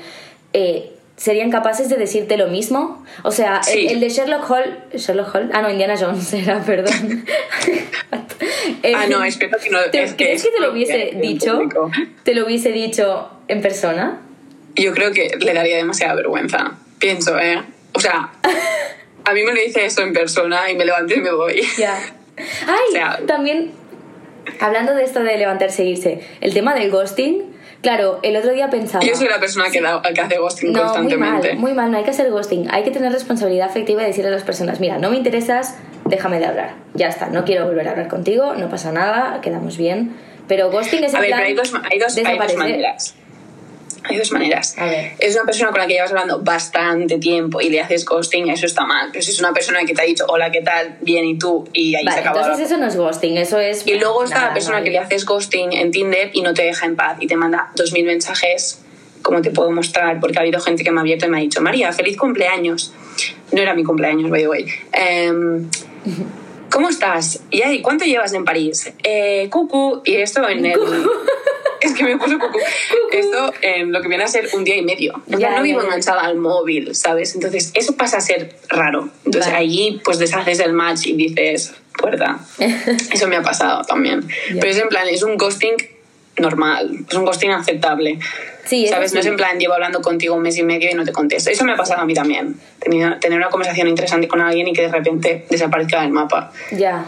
eh, 0.53 0.91
¿serían 1.17 1.51
capaces 1.51 1.89
de 1.89 1.97
decirte 1.97 2.37
lo 2.37 2.47
mismo? 2.47 3.03
O 3.23 3.31
sea, 3.31 3.57
el- 3.57 3.63
Sí. 3.63 3.87
el, 3.87 3.99
de 3.99 4.09
Sherlock 4.09 4.49
Holmes... 4.49 4.77
¿Sherlock 5.05 5.35
Holmes? 5.35 5.51
Ah, 5.53 5.61
no, 5.61 5.69
Indiana 5.69 5.95
Jones 5.99 6.33
era, 6.33 6.59
perdón. 6.65 7.25
Eh, 8.83 8.93
Ah, 8.95 9.05
no, 9.09 9.23
espero 9.23 9.57
que 9.61 9.69
no- 9.69 9.79
¿te- 9.91 10.03
es 10.03 10.13
que 10.13 10.25
¿Crees 10.25 10.43
que 10.43 10.49
te 10.51 10.59
lo 10.61 10.67
es 10.67 10.73
hubiese 10.73 11.11
dicho? 11.21 11.59
¿Te 12.23 12.33
lo 12.33 12.45
hubiese 12.45 12.71
dicho 12.71 13.29
en 13.47 13.61
persona? 13.61 14.21
Yo 14.75 14.93
creo 14.93 15.11
que 15.11 15.31
le 15.39 15.53
daría 15.53 15.75
demasiada 15.77 16.15
vergüenza. 16.15 16.77
Pienso, 16.99 17.37
¿eh? 17.39 17.61
O 17.93 17.99
sea, 17.99 18.29
a 19.25 19.33
mí 19.33 19.43
me 19.43 19.53
lo 19.53 19.61
dice 19.61 19.85
eso 19.85 20.01
en 20.01 20.13
persona 20.13 20.69
y 20.69 20.75
me 20.75 20.85
levanto 20.85 21.13
y 21.13 21.21
me 21.21 21.31
voy. 21.31 21.61
Ya. 21.77 21.97
Ay, 22.67 22.77
O 22.89 22.91
sea- 22.91 23.19
también, 23.25 23.71
hablando 24.59 24.93
de 24.95 25.03
esto 25.03 25.21
de 25.23 25.37
levantarse 25.37 25.83
e 25.83 25.85
irse, 25.87 26.21
el 26.41 26.53
tema 26.53 26.73
del 26.75 26.89
ghosting, 26.91 27.43
claro, 27.81 28.19
el 28.23 28.35
otro 28.37 28.51
día 28.53 28.69
pensaba... 28.69 29.03
Yo 29.05 29.15
soy 29.15 29.27
la 29.27 29.39
persona 29.39 29.69
que, 29.71 29.81
da- 29.81 30.01
que 30.01 30.21
hace 30.21 30.37
ghosting 30.37 30.71
No, 30.71 30.79
muy 30.79 30.87
constantemente. 30.93 31.49
mal, 31.53 31.57
muy 31.57 31.73
mal, 31.73 31.91
no 31.91 31.97
hay 31.97 32.03
que 32.03 32.11
hacer 32.11 32.29
ghosting. 32.31 32.67
Hay 32.71 32.83
que 32.83 32.91
tener 32.91 33.11
responsabilidad 33.11 33.69
afectiva 33.69 34.03
y 34.03 34.07
decirle 34.07 34.29
a 34.29 34.33
las 34.33 34.43
personas, 34.43 34.79
mira, 34.79 34.97
no 34.99 35.09
me 35.09 35.17
interesas, 35.17 35.77
déjame 36.05 36.39
de 36.39 36.45
hablar. 36.45 36.73
Ya 36.93 37.07
está, 37.07 37.27
no 37.27 37.43
quiero 37.45 37.65
volver 37.65 37.87
a 37.87 37.91
hablar 37.91 38.07
contigo, 38.07 38.55
no 38.55 38.69
pasa 38.69 38.91
nada, 38.91 39.39
quedamos 39.41 39.77
bien. 39.77 40.15
Pero 40.47 40.71
ghosting 40.71 41.03
es 41.03 41.11
en 41.13 41.17
A 41.17 41.21
ver, 41.21 41.29
plan 41.29 41.39
pero 41.41 41.47
hay 41.49 41.55
dos, 41.55 41.73
hay 41.91 41.99
dos, 41.99 42.17
hay 42.17 42.37
dos 42.37 42.55
maneras. 42.55 43.15
Hay 44.09 44.17
dos 44.17 44.31
maneras. 44.31 44.75
A 44.77 44.85
ver. 44.85 45.11
Es 45.19 45.35
una 45.35 45.45
persona 45.45 45.69
con 45.71 45.79
la 45.79 45.87
que 45.87 45.93
llevas 45.93 46.09
hablando 46.09 46.39
bastante 46.41 47.19
tiempo 47.19 47.61
y 47.61 47.69
le 47.69 47.79
haces 47.81 48.05
ghosting, 48.05 48.49
eso 48.49 48.65
está 48.65 48.85
mal. 48.85 49.09
Pero 49.11 49.23
si 49.23 49.31
es 49.31 49.39
una 49.39 49.53
persona 49.53 49.79
que 49.85 49.93
te 49.93 50.01
ha 50.01 50.05
dicho, 50.05 50.25
hola, 50.27 50.51
¿qué 50.51 50.61
tal? 50.61 50.97
Bien, 51.01 51.23
¿y 51.25 51.37
tú? 51.37 51.67
Y 51.73 51.95
ahí 51.95 52.03
Vale, 52.03 52.15
se 52.15 52.19
acaba 52.21 52.39
entonces 52.41 52.59
la- 52.59 52.65
eso 52.75 52.77
no 52.83 52.87
es 52.87 52.95
ghosting, 52.97 53.37
eso 53.37 53.59
es... 53.59 53.85
Y 53.85 53.93
luego 53.95 54.23
está 54.23 54.35
nada, 54.37 54.47
la 54.49 54.53
persona 54.53 54.77
vale. 54.77 54.85
que 54.85 54.91
le 54.91 54.97
haces 54.99 55.25
ghosting 55.25 55.73
en 55.73 55.91
Tinder 55.91 56.31
y 56.33 56.41
no 56.41 56.53
te 56.53 56.63
deja 56.63 56.85
en 56.87 56.95
paz 56.95 57.17
y 57.19 57.27
te 57.27 57.35
manda 57.35 57.71
2.000 57.75 58.05
mensajes, 58.05 58.81
como 59.21 59.41
te 59.41 59.51
puedo 59.51 59.69
mostrar, 59.71 60.19
porque 60.19 60.37
ha 60.39 60.41
habido 60.41 60.59
gente 60.59 60.83
que 60.83 60.91
me 60.91 60.97
ha 60.97 61.01
abierto 61.01 61.25
y 61.27 61.29
me 61.29 61.37
ha 61.37 61.41
dicho, 61.41 61.61
María, 61.61 61.91
feliz 61.93 62.17
cumpleaños. 62.17 62.93
No 63.51 63.61
era 63.61 63.73
mi 63.73 63.83
cumpleaños, 63.83 64.29
by 64.31 64.41
the 64.41 64.47
way. 64.47 64.65
Em, 64.93 65.69
¿Cómo 66.71 66.87
estás? 66.89 67.41
¿Y 67.49 67.81
cuánto 67.81 68.05
llevas 68.05 68.31
en 68.33 68.45
París? 68.45 68.91
Eh, 69.03 69.49
cucu. 69.49 70.01
Y 70.05 70.15
esto 70.17 70.47
en 70.47 70.65
el... 70.67 70.79
Es 71.81 71.93
que 71.93 72.03
me 72.03 72.17
puso 72.17 72.37
cucu. 72.39 72.59
Esto 73.11 73.53
en 73.61 73.91
lo 73.91 74.01
que 74.01 74.07
viene 74.07 74.23
a 74.23 74.27
ser 74.27 74.49
un 74.53 74.63
día 74.63 74.75
y 74.75 74.81
medio. 74.81 75.13
Ya, 75.27 75.37
plan, 75.37 75.51
no 75.51 75.57
ya, 75.57 75.61
vivo 75.63 75.79
ya. 75.79 75.85
enganchada 75.85 76.21
al 76.21 76.37
móvil, 76.37 76.95
¿sabes? 76.95 77.35
Entonces, 77.35 77.71
eso 77.73 77.95
pasa 77.95 78.17
a 78.17 78.21
ser 78.21 78.55
raro. 78.67 79.09
Entonces, 79.25 79.51
Vale. 79.51 79.65
allí, 79.65 80.01
pues 80.03 80.19
deshaces 80.19 80.59
el 80.59 80.73
match 80.73 81.07
y 81.07 81.13
dices, 81.13 81.73
puerta. 81.97 82.39
Eso 83.11 83.27
me 83.27 83.35
ha 83.35 83.41
pasado 83.41 83.83
también. 83.83 84.27
Ya. 84.53 84.59
Pero 84.59 84.71
es 84.71 84.77
en 84.77 84.87
plan, 84.89 85.07
es 85.07 85.23
un 85.23 85.37
ghosting 85.37 85.75
normal, 86.37 87.05
es 87.09 87.15
un 87.15 87.25
ghosting 87.25 87.51
aceptable. 87.51 88.19
Sí, 88.65 88.87
¿Sabes? 88.87 89.13
No 89.13 89.19
es 89.19 89.25
en 89.25 89.35
plan, 89.35 89.57
llevo 89.57 89.73
hablando 89.73 90.01
contigo 90.01 90.35
un 90.35 90.43
mes 90.43 90.55
y 90.57 90.63
medio 90.63 90.91
y 90.91 90.93
no 90.93 91.03
te 91.03 91.11
contesto. 91.11 91.49
Eso 91.49 91.65
me 91.65 91.73
ha 91.73 91.75
pasado 91.75 92.01
a 92.01 92.05
mí 92.05 92.13
también. 92.13 92.55
Tener, 92.79 93.19
tener 93.19 93.39
una 93.39 93.49
conversación 93.49 93.87
interesante 93.87 94.27
con 94.27 94.41
alguien 94.41 94.67
y 94.67 94.73
que 94.73 94.83
de 94.83 94.89
repente 94.89 95.45
desaparezca 95.49 96.01
del 96.01 96.11
mapa. 96.11 96.51
Ya, 96.71 97.03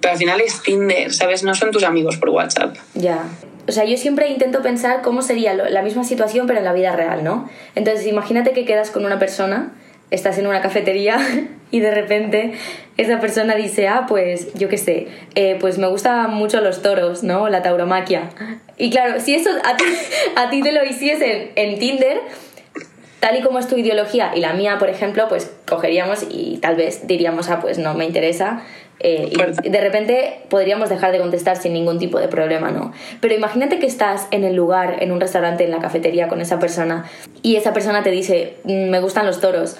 Pero 0.00 0.12
al 0.12 0.18
final 0.18 0.40
es 0.42 0.62
Tinder, 0.62 1.12
¿sabes? 1.14 1.42
No 1.42 1.54
son 1.54 1.70
tus 1.70 1.84
amigos 1.84 2.18
por 2.18 2.28
WhatsApp. 2.28 2.76
Ya. 2.94 3.24
O 3.68 3.72
sea, 3.72 3.84
yo 3.84 3.96
siempre 3.96 4.28
intento 4.28 4.62
pensar 4.62 5.02
cómo 5.02 5.22
sería 5.22 5.54
la 5.54 5.82
misma 5.82 6.04
situación, 6.04 6.46
pero 6.46 6.60
en 6.60 6.64
la 6.64 6.72
vida 6.72 6.94
real, 6.94 7.24
¿no? 7.24 7.48
Entonces, 7.74 8.06
imagínate 8.06 8.52
que 8.52 8.64
quedas 8.64 8.90
con 8.90 9.04
una 9.04 9.18
persona, 9.18 9.72
estás 10.10 10.38
en 10.38 10.46
una 10.46 10.60
cafetería 10.60 11.18
y 11.70 11.80
de 11.80 11.90
repente 11.90 12.52
esa 12.96 13.20
persona 13.20 13.54
dice, 13.54 13.88
ah, 13.88 14.06
pues 14.08 14.54
yo 14.54 14.68
qué 14.68 14.78
sé, 14.78 15.08
eh, 15.34 15.56
pues 15.60 15.78
me 15.78 15.88
gustan 15.88 16.32
mucho 16.32 16.60
los 16.60 16.82
toros, 16.82 17.22
¿no? 17.22 17.48
La 17.48 17.62
tauromaquia. 17.62 18.30
Y 18.78 18.90
claro, 18.90 19.20
si 19.20 19.34
eso 19.34 19.50
a 19.64 19.76
ti, 19.76 19.84
a 20.36 20.50
ti 20.50 20.62
te 20.62 20.72
lo 20.72 20.84
hiciesen 20.84 21.50
en 21.56 21.78
Tinder, 21.78 22.20
tal 23.20 23.36
y 23.36 23.42
como 23.42 23.58
es 23.58 23.66
tu 23.66 23.76
ideología 23.76 24.32
y 24.34 24.40
la 24.40 24.52
mía, 24.52 24.78
por 24.78 24.88
ejemplo, 24.88 25.26
pues 25.28 25.50
cogeríamos 25.66 26.24
y 26.30 26.58
tal 26.58 26.76
vez 26.76 27.06
diríamos, 27.06 27.50
ah, 27.50 27.60
pues 27.60 27.78
no 27.78 27.94
me 27.94 28.04
interesa. 28.04 28.62
Eh, 29.00 29.30
y 29.62 29.68
de 29.68 29.80
repente 29.80 30.40
podríamos 30.48 30.88
dejar 30.88 31.12
de 31.12 31.18
contestar 31.18 31.56
sin 31.56 31.72
ningún 31.74 31.98
tipo 31.98 32.18
de 32.18 32.28
problema, 32.28 32.70
¿no? 32.70 32.92
Pero 33.20 33.34
imagínate 33.34 33.78
que 33.78 33.86
estás 33.86 34.26
en 34.30 34.44
el 34.44 34.54
lugar, 34.56 35.02
en 35.02 35.12
un 35.12 35.20
restaurante, 35.20 35.64
en 35.64 35.70
la 35.70 35.78
cafetería 35.80 36.28
con 36.28 36.40
esa 36.40 36.58
persona 36.58 37.04
y 37.42 37.56
esa 37.56 37.72
persona 37.72 38.02
te 38.02 38.10
dice, 38.10 38.54
"Mm, 38.64 38.88
me 38.90 39.00
gustan 39.00 39.26
los 39.26 39.40
toros. 39.40 39.76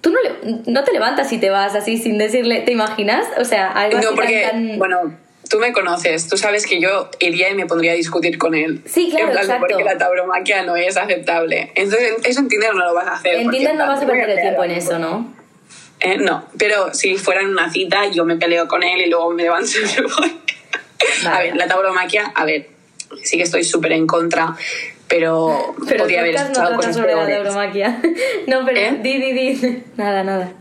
Tú 0.00 0.10
no, 0.10 0.18
le- 0.20 0.62
no 0.66 0.82
te 0.82 0.92
levantas 0.92 1.32
y 1.32 1.38
te 1.38 1.50
vas 1.50 1.74
así 1.76 1.96
sin 1.98 2.18
decirle, 2.18 2.60
¿te 2.62 2.72
imaginas? 2.72 3.24
O 3.38 3.44
sea, 3.44 3.68
algo 3.70 3.98
así 3.98 4.06
No, 4.08 4.14
porque, 4.16 4.48
tan- 4.50 4.78
bueno, 4.78 5.16
tú 5.48 5.58
me 5.60 5.72
conoces, 5.72 6.26
tú 6.28 6.36
sabes 6.36 6.66
que 6.66 6.80
yo 6.80 7.08
iría 7.20 7.48
y 7.50 7.54
me 7.54 7.66
pondría 7.66 7.92
a 7.92 7.94
discutir 7.94 8.36
con 8.38 8.56
él. 8.56 8.82
Sí, 8.86 9.08
claro, 9.10 9.26
En 9.26 9.32
plan, 9.32 9.44
exacto. 9.44 9.66
Porque 9.70 9.84
la 9.84 9.98
tauromaquia 9.98 10.64
no 10.64 10.74
es 10.74 10.96
aceptable. 10.96 11.70
Entonces, 11.76 12.14
eso 12.24 12.40
en 12.40 12.48
Tinder 12.48 12.74
no 12.74 12.84
lo 12.86 12.94
vas 12.94 13.06
a 13.06 13.12
hacer. 13.12 13.36
en 13.36 13.50
Tinder 13.50 13.76
no 13.76 13.86
vas 13.86 14.02
a 14.02 14.06
perder 14.06 14.30
el 14.30 14.40
tiempo 14.40 14.64
en 14.64 14.70
eso, 14.72 14.98
¿no? 14.98 15.32
Eh, 16.04 16.18
no, 16.18 16.44
pero 16.58 16.92
si 16.92 17.16
fuera 17.16 17.42
en 17.42 17.48
una 17.50 17.70
cita, 17.70 18.06
yo 18.08 18.24
me 18.24 18.36
peleo 18.36 18.66
con 18.66 18.82
él 18.82 19.00
y 19.02 19.06
luego 19.08 19.30
me 19.30 19.44
levanto 19.44 19.70
y 19.78 20.00
me 20.00 20.06
voy. 20.08 20.36
A 21.26 21.38
ver, 21.40 21.54
la 21.56 21.66
tauromaquia, 21.68 22.32
a 22.34 22.44
ver, 22.44 22.68
sí 23.22 23.36
que 23.36 23.42
estoy 23.44 23.62
súper 23.64 23.92
en 23.92 24.06
contra, 24.06 24.56
pero, 25.08 25.74
Pero 25.86 25.98
podría 26.04 26.20
haber 26.20 26.34
no 26.34 26.40
escuchado 26.40 26.66
trata 26.68 26.76
cosas 26.76 26.96
sobre 26.96 27.14
la 27.14 27.26
peores. 27.26 27.44
tauromaquia. 27.44 28.02
No, 28.46 28.64
pero 28.64 28.78
¿Eh? 28.80 28.98
di, 29.02 29.18
di, 29.18 29.32
di. 29.32 29.82
Nada, 29.96 30.24
nada. 30.24 30.52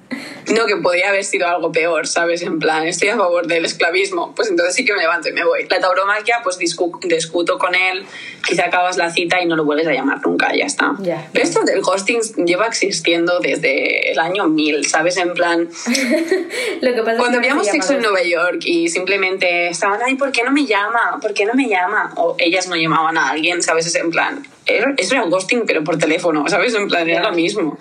No, 0.47 0.65
que 0.65 0.75
podría 0.77 1.09
haber 1.09 1.23
sido 1.23 1.47
algo 1.47 1.71
peor, 1.71 2.07
¿sabes? 2.07 2.41
En 2.41 2.59
plan, 2.59 2.85
estoy 2.87 3.09
a 3.09 3.17
favor 3.17 3.47
del 3.47 3.65
esclavismo, 3.65 4.33
pues 4.35 4.49
entonces 4.49 4.75
sí 4.75 4.85
que 4.85 4.93
me 4.93 4.99
levanto 5.01 5.29
y 5.29 5.33
me 5.33 5.43
voy. 5.45 5.65
La 5.69 5.79
tauromaquia, 5.79 6.39
pues 6.43 6.57
discu- 6.59 6.99
discuto 7.01 7.57
con 7.57 7.75
él, 7.75 8.05
quizá 8.45 8.65
acabas 8.65 8.97
la 8.97 9.11
cita 9.11 9.41
y 9.41 9.45
no 9.45 9.55
lo 9.55 9.63
vuelves 9.65 9.87
a 9.87 9.93
llamar 9.93 10.19
nunca, 10.25 10.53
ya 10.55 10.65
está. 10.65 10.93
Ya. 10.99 11.27
Pero 11.31 11.45
esto 11.45 11.61
del 11.63 11.81
ghosting 11.81 12.21
lleva 12.45 12.67
existiendo 12.67 13.39
desde 13.39 14.11
el 14.11 14.19
año 14.19 14.47
1000, 14.47 14.85
¿sabes? 14.87 15.17
En 15.17 15.33
plan, 15.33 15.69
Lo 16.81 16.93
que 16.93 17.01
pasa 17.03 17.17
Cuando 17.17 17.25
es 17.27 17.31
que 17.35 17.39
veíamos 17.39 17.65
se 17.65 17.71
sexo 17.73 17.93
en 17.93 18.01
Nueva 18.01 18.23
York 18.23 18.59
y 18.65 18.87
simplemente 18.89 19.67
estaban, 19.67 19.99
ay, 20.05 20.15
¿por 20.15 20.31
qué 20.31 20.43
no 20.43 20.51
me 20.51 20.65
llama? 20.65 21.19
¿Por 21.21 21.33
qué 21.33 21.45
no 21.45 21.53
me 21.53 21.67
llama? 21.67 22.13
O 22.17 22.35
ellas 22.39 22.67
no 22.67 22.75
llamaban 22.75 23.17
a 23.17 23.29
alguien, 23.29 23.61
¿sabes? 23.61 23.85
Es 23.85 23.95
en 23.95 24.09
plan, 24.11 24.45
era- 24.65 24.93
eso 24.97 25.15
era 25.15 25.23
ghosting, 25.25 25.63
pero 25.65 25.83
por 25.83 25.97
teléfono, 25.97 26.45
¿sabes? 26.47 26.73
En 26.73 26.87
plan, 26.87 27.07
era 27.09 27.21
Ya. 27.23 27.29
lo 27.29 27.35
mismo. 27.35 27.77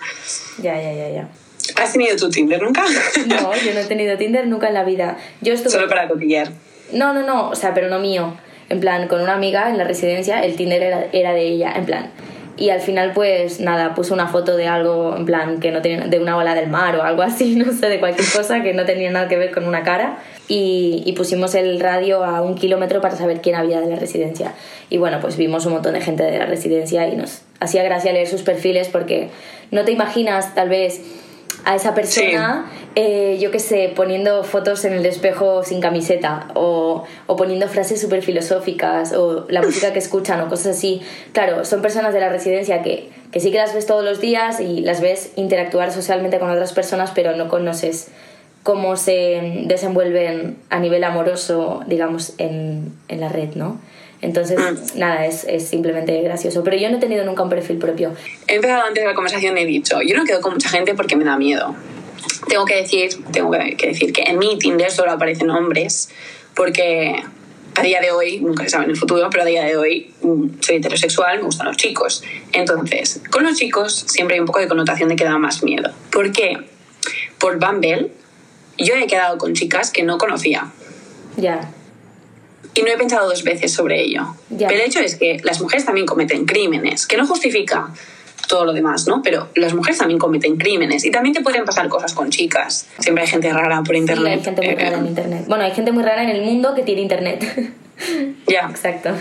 Ya, 0.59 0.75
ya, 0.79 0.93
ya, 0.93 1.09
ya. 1.09 1.29
¿Has 1.75 1.93
tenido 1.93 2.15
tu 2.15 2.29
Tinder 2.29 2.61
nunca? 2.61 2.83
No, 3.27 3.53
yo 3.55 3.73
no 3.73 3.79
he 3.79 3.85
tenido 3.85 4.17
Tinder 4.17 4.47
nunca 4.47 4.67
en 4.67 4.73
la 4.73 4.83
vida. 4.83 5.17
Yo 5.41 5.53
estuve... 5.53 5.71
Solo 5.71 5.87
para 5.87 6.07
cotillar. 6.07 6.49
No, 6.93 7.13
no, 7.13 7.23
no, 7.25 7.49
o 7.49 7.55
sea, 7.55 7.73
pero 7.73 7.87
no 7.89 7.99
mío. 7.99 8.35
En 8.69 8.79
plan, 8.79 9.07
con 9.07 9.21
una 9.21 9.33
amiga 9.33 9.69
en 9.69 9.77
la 9.77 9.83
residencia, 9.83 10.41
el 10.41 10.55
Tinder 10.55 10.81
era, 10.81 11.05
era 11.11 11.33
de 11.33 11.41
ella, 11.41 11.73
en 11.75 11.85
plan. 11.85 12.11
Y 12.57 12.69
al 12.69 12.79
final, 12.79 13.11
pues 13.13 13.59
nada, 13.59 13.95
puso 13.95 14.13
una 14.13 14.27
foto 14.27 14.55
de 14.55 14.67
algo, 14.67 15.15
en 15.17 15.25
plan, 15.25 15.59
que 15.59 15.71
no 15.71 15.81
tenía, 15.81 16.05
de 16.05 16.19
una 16.19 16.37
ola 16.37 16.53
del 16.53 16.69
mar 16.69 16.95
o 16.95 17.01
algo 17.01 17.23
así, 17.23 17.55
no 17.57 17.71
sé, 17.73 17.89
de 17.89 17.99
cualquier 17.99 18.27
cosa 18.29 18.61
que 18.61 18.73
no 18.73 18.85
tenía 18.85 19.09
nada 19.09 19.27
que 19.27 19.37
ver 19.37 19.51
con 19.51 19.67
una 19.67 19.83
cara. 19.83 20.19
Y, 20.47 21.01
y 21.05 21.13
pusimos 21.13 21.55
el 21.55 21.79
radio 21.79 22.23
a 22.23 22.41
un 22.41 22.55
kilómetro 22.55 23.01
para 23.01 23.15
saber 23.15 23.41
quién 23.41 23.55
había 23.55 23.81
de 23.81 23.87
la 23.87 23.95
residencia. 23.95 24.53
Y 24.89 24.97
bueno, 24.97 25.19
pues 25.21 25.37
vimos 25.37 25.65
un 25.65 25.73
montón 25.73 25.93
de 25.93 26.01
gente 26.01 26.23
de 26.23 26.37
la 26.37 26.45
residencia 26.45 27.07
y 27.07 27.15
nos 27.15 27.41
hacía 27.59 27.83
gracia 27.83 28.11
leer 28.11 28.27
sus 28.27 28.41
perfiles 28.41 28.89
porque 28.89 29.29
no 29.71 29.83
te 29.85 29.91
imaginas, 29.91 30.53
tal 30.53 30.69
vez, 30.69 31.01
a 31.65 31.75
esa 31.75 31.93
persona, 31.93 32.71
eh, 32.95 33.37
yo 33.39 33.51
qué 33.51 33.59
sé, 33.59 33.91
poniendo 33.95 34.43
fotos 34.43 34.83
en 34.85 34.93
el 34.93 35.05
espejo 35.05 35.63
sin 35.63 35.79
camiseta 35.79 36.47
o, 36.55 37.03
o 37.27 37.35
poniendo 37.35 37.67
frases 37.67 38.01
súper 38.01 38.21
filosóficas 38.21 39.13
o 39.13 39.45
la 39.49 39.61
música 39.63 39.93
que 39.93 39.99
escuchan 39.99 40.41
o 40.41 40.49
cosas 40.49 40.77
así. 40.77 41.01
Claro, 41.33 41.65
son 41.65 41.81
personas 41.81 42.13
de 42.13 42.19
la 42.19 42.29
residencia 42.29 42.81
que, 42.81 43.09
que 43.31 43.39
sí 43.39 43.51
que 43.51 43.57
las 43.57 43.73
ves 43.73 43.85
todos 43.85 44.03
los 44.03 44.19
días 44.19 44.59
y 44.59 44.81
las 44.81 45.01
ves 45.01 45.31
interactuar 45.35 45.91
socialmente 45.91 46.39
con 46.39 46.49
otras 46.49 46.73
personas, 46.73 47.11
pero 47.13 47.35
no 47.35 47.47
conoces 47.47 48.09
cómo 48.63 48.95
se 48.95 49.63
desenvuelven 49.65 50.57
a 50.69 50.79
nivel 50.79 51.03
amoroso, 51.03 51.81
digamos, 51.87 52.35
en, 52.37 52.93
en 53.07 53.19
la 53.19 53.29
red, 53.29 53.55
¿no? 53.55 53.79
Entonces, 54.21 54.59
nada, 54.95 55.25
es, 55.25 55.45
es 55.45 55.67
simplemente 55.67 56.21
gracioso. 56.21 56.63
Pero 56.63 56.77
yo 56.77 56.89
no 56.89 56.97
he 56.97 56.99
tenido 56.99 57.25
nunca 57.25 57.43
un 57.43 57.49
perfil 57.49 57.77
propio. 57.77 58.13
He 58.47 58.55
empezado 58.55 58.83
antes 58.83 59.03
de 59.03 59.09
la 59.09 59.15
conversación 59.15 59.57
y 59.57 59.61
he 59.61 59.65
dicho, 59.65 60.01
yo 60.01 60.15
no 60.15 60.25
quedo 60.25 60.41
con 60.41 60.53
mucha 60.53 60.69
gente 60.69 60.93
porque 60.93 61.15
me 61.15 61.23
da 61.23 61.37
miedo. 61.37 61.75
tengo 62.47 62.65
que 62.65 62.75
decir, 62.75 63.09
tengo 63.31 63.51
que 63.51 63.87
decir 63.87 64.13
que 64.13 64.23
en 64.23 64.37
mi 64.37 64.57
Tinder 64.59 64.91
solo 64.91 65.11
aparecen 65.11 65.49
hombres 65.49 66.09
porque 66.53 67.23
a 67.75 67.81
día 67.81 68.01
de 68.01 68.11
hoy, 68.11 68.39
nunca 68.39 68.63
se 68.63 68.69
sabe 68.69 68.85
en 68.85 68.91
el 68.91 68.97
futuro, 68.97 69.29
pero 69.29 69.43
a 69.43 69.45
día 69.45 69.63
de 69.63 69.77
hoy 69.77 70.13
mm, 70.21 70.45
soy 70.59 70.77
heterosexual, 70.77 71.37
me 71.37 71.43
gustan 71.43 71.67
los 71.67 71.77
chicos. 71.77 72.23
Entonces, 72.51 73.21
con 73.31 73.43
los 73.43 73.57
chicos 73.57 74.05
siempre 74.07 74.35
hay 74.35 74.39
un 74.39 74.45
poco 74.45 74.59
de 74.59 74.67
connotación 74.67 75.09
de 75.09 75.15
que 75.15 75.23
da 75.23 75.37
más 75.37 75.63
miedo. 75.63 75.91
¿Por 76.11 76.31
qué? 76.31 76.57
Por 77.39 77.59
Bumble, 77.59 78.11
yo 78.77 78.95
he 78.95 79.07
quedado 79.07 79.37
con 79.37 79.53
chicas 79.53 79.91
que 79.91 80.03
no 80.03 80.17
conocía. 80.17 80.71
Ya. 81.37 81.71
Y 82.73 82.83
no 82.83 82.87
he 82.87 82.97
pensado 82.97 83.27
dos 83.27 83.43
veces 83.43 83.73
sobre 83.73 84.01
ello. 84.01 84.35
Pero 84.49 84.69
el 84.69 84.81
hecho 84.81 84.99
es 84.99 85.15
que 85.15 85.39
las 85.43 85.61
mujeres 85.61 85.85
también 85.85 86.05
cometen 86.05 86.45
crímenes, 86.45 87.05
que 87.05 87.17
no 87.17 87.27
justifica 87.27 87.91
todo 88.47 88.65
lo 88.65 88.73
demás, 88.73 89.07
¿no? 89.07 89.21
Pero 89.21 89.49
las 89.55 89.73
mujeres 89.73 89.97
también 89.97 90.19
cometen 90.19 90.57
crímenes 90.57 91.05
y 91.05 91.11
también 91.11 91.33
te 91.33 91.41
pueden 91.41 91.63
pasar 91.65 91.87
cosas 91.89 92.13
con 92.13 92.29
chicas. 92.29 92.87
Siempre 92.99 93.23
hay 93.23 93.29
gente 93.29 93.51
rara 93.51 93.81
por 93.83 93.95
internet. 93.95 94.41
Sí, 94.43 94.49
hay 94.49 94.55
gente 94.55 94.61
muy 94.61 94.75
rara 94.75 94.97
en 94.97 95.07
internet. 95.07 95.45
Bueno, 95.47 95.63
hay 95.63 95.71
gente 95.71 95.91
muy 95.91 96.03
rara 96.03 96.23
en 96.23 96.29
el 96.29 96.41
mundo 96.41 96.73
que 96.75 96.83
tiene 96.83 97.01
internet. 97.01 97.73
Ya. 98.47 98.67
Exacto. 98.67 99.11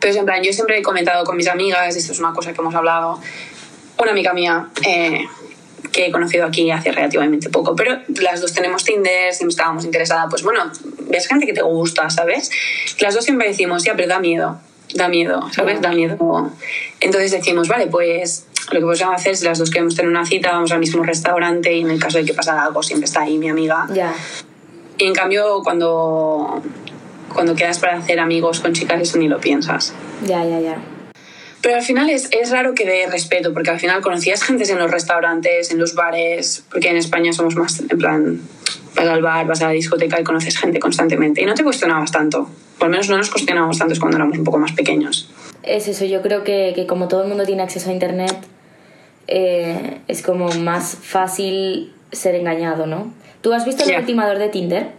Pero 0.00 0.18
en 0.18 0.24
plan, 0.24 0.42
yo 0.42 0.52
siempre 0.52 0.76
he 0.76 0.82
comentado 0.82 1.24
con 1.24 1.36
mis 1.36 1.46
amigas, 1.46 1.94
esto 1.94 2.12
es 2.12 2.18
una 2.18 2.32
cosa 2.32 2.52
que 2.52 2.60
hemos 2.60 2.74
hablado. 2.74 3.20
Una 3.98 4.10
amiga 4.10 4.32
mía 4.32 4.68
eh, 4.84 5.24
que 5.92 6.06
he 6.06 6.12
conocido 6.12 6.44
aquí 6.44 6.70
hace 6.70 6.92
relativamente 6.92 7.48
poco, 7.48 7.74
pero 7.74 7.98
las 8.20 8.40
dos 8.40 8.52
tenemos 8.52 8.84
Tinder, 8.84 9.32
siempre 9.32 9.52
estábamos 9.52 9.84
interesadas, 9.84 10.26
pues 10.30 10.42
bueno, 10.42 10.70
ves 11.08 11.26
gente 11.26 11.46
que 11.46 11.52
te 11.52 11.62
gusta, 11.62 12.10
¿sabes? 12.10 12.50
Las 13.00 13.14
dos 13.14 13.24
siempre 13.24 13.48
decimos, 13.48 13.84
ya, 13.84 13.94
pero 13.94 14.08
da 14.08 14.20
miedo, 14.20 14.58
da 14.94 15.08
miedo, 15.08 15.48
¿sabes? 15.52 15.80
Da 15.80 15.92
miedo. 15.92 16.52
Entonces 17.00 17.30
decimos, 17.30 17.68
vale, 17.68 17.86
pues 17.86 18.46
lo 18.72 18.80
que 18.80 18.86
podemos 18.86 19.14
hacer 19.14 19.32
es 19.32 19.42
las 19.42 19.58
dos 19.58 19.70
queremos 19.70 19.94
tener 19.94 20.10
una 20.10 20.26
cita, 20.26 20.50
vamos 20.52 20.72
al 20.72 20.80
mismo 20.80 21.02
restaurante 21.02 21.72
y 21.72 21.80
en 21.80 21.90
el 21.90 22.00
caso 22.00 22.18
de 22.18 22.24
que 22.24 22.34
pase 22.34 22.50
algo 22.50 22.82
siempre 22.82 23.06
está 23.06 23.22
ahí 23.22 23.38
mi 23.38 23.48
amiga. 23.48 23.86
Ya. 23.92 24.12
Y 24.98 25.04
en 25.04 25.14
cambio 25.14 25.62
cuando, 25.62 26.62
cuando 27.32 27.54
quedas 27.54 27.78
para 27.78 27.98
hacer 27.98 28.18
amigos 28.18 28.60
con 28.60 28.72
chicas 28.72 29.00
eso 29.00 29.18
ni 29.18 29.28
lo 29.28 29.38
piensas. 29.38 29.94
Ya, 30.26 30.44
ya, 30.44 30.58
ya. 30.58 30.95
Pero 31.62 31.76
al 31.76 31.82
final 31.82 32.10
es, 32.10 32.28
es 32.32 32.50
raro 32.50 32.74
que 32.74 32.84
dé 32.84 33.06
respeto, 33.06 33.52
porque 33.52 33.70
al 33.70 33.80
final 33.80 34.00
conocías 34.02 34.42
gente 34.48 34.70
en 34.70 34.78
los 34.78 34.90
restaurantes, 34.90 35.70
en 35.70 35.78
los 35.78 35.94
bares, 35.94 36.64
porque 36.70 36.88
en 36.90 36.96
España 36.96 37.32
somos 37.32 37.56
más, 37.56 37.80
en 37.80 37.98
plan, 37.98 38.40
vas 38.94 39.06
al 39.06 39.22
bar, 39.22 39.46
vas 39.46 39.62
a 39.62 39.66
la 39.66 39.72
discoteca 39.72 40.20
y 40.20 40.24
conoces 40.24 40.56
gente 40.58 40.78
constantemente. 40.78 41.42
Y 41.42 41.46
no 41.46 41.54
te 41.54 41.64
cuestionabas 41.64 42.12
tanto. 42.12 42.48
Por 42.78 42.88
lo 42.88 42.92
menos 42.92 43.08
no 43.08 43.16
nos 43.16 43.30
cuestionábamos 43.30 43.78
tanto 43.78 43.98
cuando 43.98 44.16
éramos 44.18 44.36
un 44.38 44.44
poco 44.44 44.58
más 44.58 44.72
pequeños. 44.72 45.30
Es 45.62 45.88
eso, 45.88 46.04
yo 46.04 46.22
creo 46.22 46.44
que, 46.44 46.72
que 46.74 46.86
como 46.86 47.08
todo 47.08 47.22
el 47.22 47.28
mundo 47.28 47.44
tiene 47.44 47.62
acceso 47.62 47.90
a 47.90 47.92
Internet, 47.92 48.36
eh, 49.26 49.98
es 50.08 50.22
como 50.22 50.48
más 50.54 50.96
fácil 51.02 51.92
ser 52.12 52.34
engañado, 52.36 52.86
¿no? 52.86 53.12
¿Tú 53.40 53.52
has 53.52 53.64
visto 53.64 53.82
el 53.84 53.90
Ya. 53.90 53.98
ultimador 54.00 54.38
de 54.38 54.48
Tinder? 54.48 54.90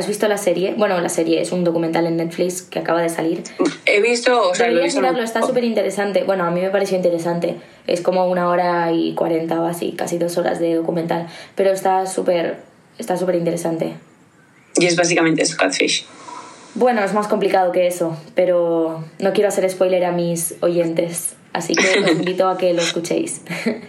¿Has 0.00 0.06
visto 0.06 0.26
la 0.28 0.38
serie? 0.38 0.72
Bueno, 0.78 0.98
la 0.98 1.10
serie 1.10 1.42
es 1.42 1.52
un 1.52 1.62
documental 1.62 2.06
en 2.06 2.16
Netflix 2.16 2.62
que 2.62 2.78
acaba 2.78 3.02
de 3.02 3.10
salir. 3.10 3.42
He 3.84 4.00
visto, 4.00 4.48
o 4.48 4.54
sea, 4.54 4.68
lo 4.68 4.80
he 4.80 4.84
visto... 4.84 4.98
mirarlo, 4.98 5.22
está 5.22 5.42
súper 5.42 5.62
interesante. 5.62 6.24
Bueno, 6.24 6.44
a 6.44 6.50
mí 6.50 6.62
me 6.62 6.70
pareció 6.70 6.96
interesante. 6.96 7.56
Es 7.86 8.00
como 8.00 8.26
una 8.26 8.48
hora 8.48 8.90
y 8.92 9.14
cuarenta 9.14 9.60
o 9.60 9.66
así, 9.66 9.92
casi 9.92 10.16
dos 10.16 10.38
horas 10.38 10.58
de 10.58 10.74
documental. 10.74 11.26
Pero 11.54 11.70
está 11.70 12.06
súper 12.06 12.60
está 12.96 13.18
súper 13.18 13.34
interesante. 13.34 13.92
Y 14.76 14.86
es 14.86 14.96
básicamente 14.96 15.42
eso, 15.42 15.58
Catfish. 15.58 16.06
Bueno, 16.74 17.04
es 17.04 17.12
más 17.12 17.28
complicado 17.28 17.70
que 17.70 17.86
eso, 17.86 18.16
pero 18.34 19.04
no 19.18 19.32
quiero 19.34 19.48
hacer 19.50 19.68
spoiler 19.68 20.06
a 20.06 20.12
mis 20.12 20.54
oyentes, 20.62 21.34
así 21.52 21.74
que 21.74 22.00
os 22.00 22.10
invito 22.12 22.48
a 22.48 22.56
que 22.56 22.72
lo 22.72 22.80
escuchéis. 22.80 23.42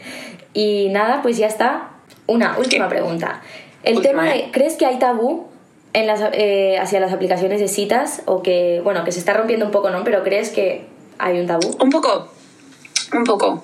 y 0.53 0.89
nada, 0.89 1.21
pues 1.21 1.37
ya 1.37 1.47
está. 1.47 1.91
Una 2.27 2.57
última 2.57 2.89
pregunta. 2.89 3.41
El 3.83 3.95
Última, 3.95 4.23
tema 4.23 4.35
¿eh? 4.35 4.43
de, 4.47 4.51
¿crees 4.51 4.75
que 4.75 4.85
hay 4.85 4.99
tabú 4.99 5.50
en 5.93 6.07
las, 6.07 6.21
eh, 6.33 6.77
hacia 6.79 6.99
las 6.99 7.13
aplicaciones 7.13 7.59
de 7.59 7.67
citas? 7.67 8.21
O 8.25 8.41
que, 8.41 8.81
bueno, 8.83 9.03
que 9.03 9.11
se 9.11 9.19
está 9.19 9.33
rompiendo 9.33 9.65
un 9.65 9.71
poco, 9.71 9.89
¿no? 9.89 10.03
Pero 10.03 10.23
¿crees 10.23 10.49
que 10.49 10.85
hay 11.17 11.39
un 11.39 11.47
tabú? 11.47 11.75
Un 11.79 11.89
poco, 11.89 12.31
un 13.13 13.23
poco. 13.23 13.63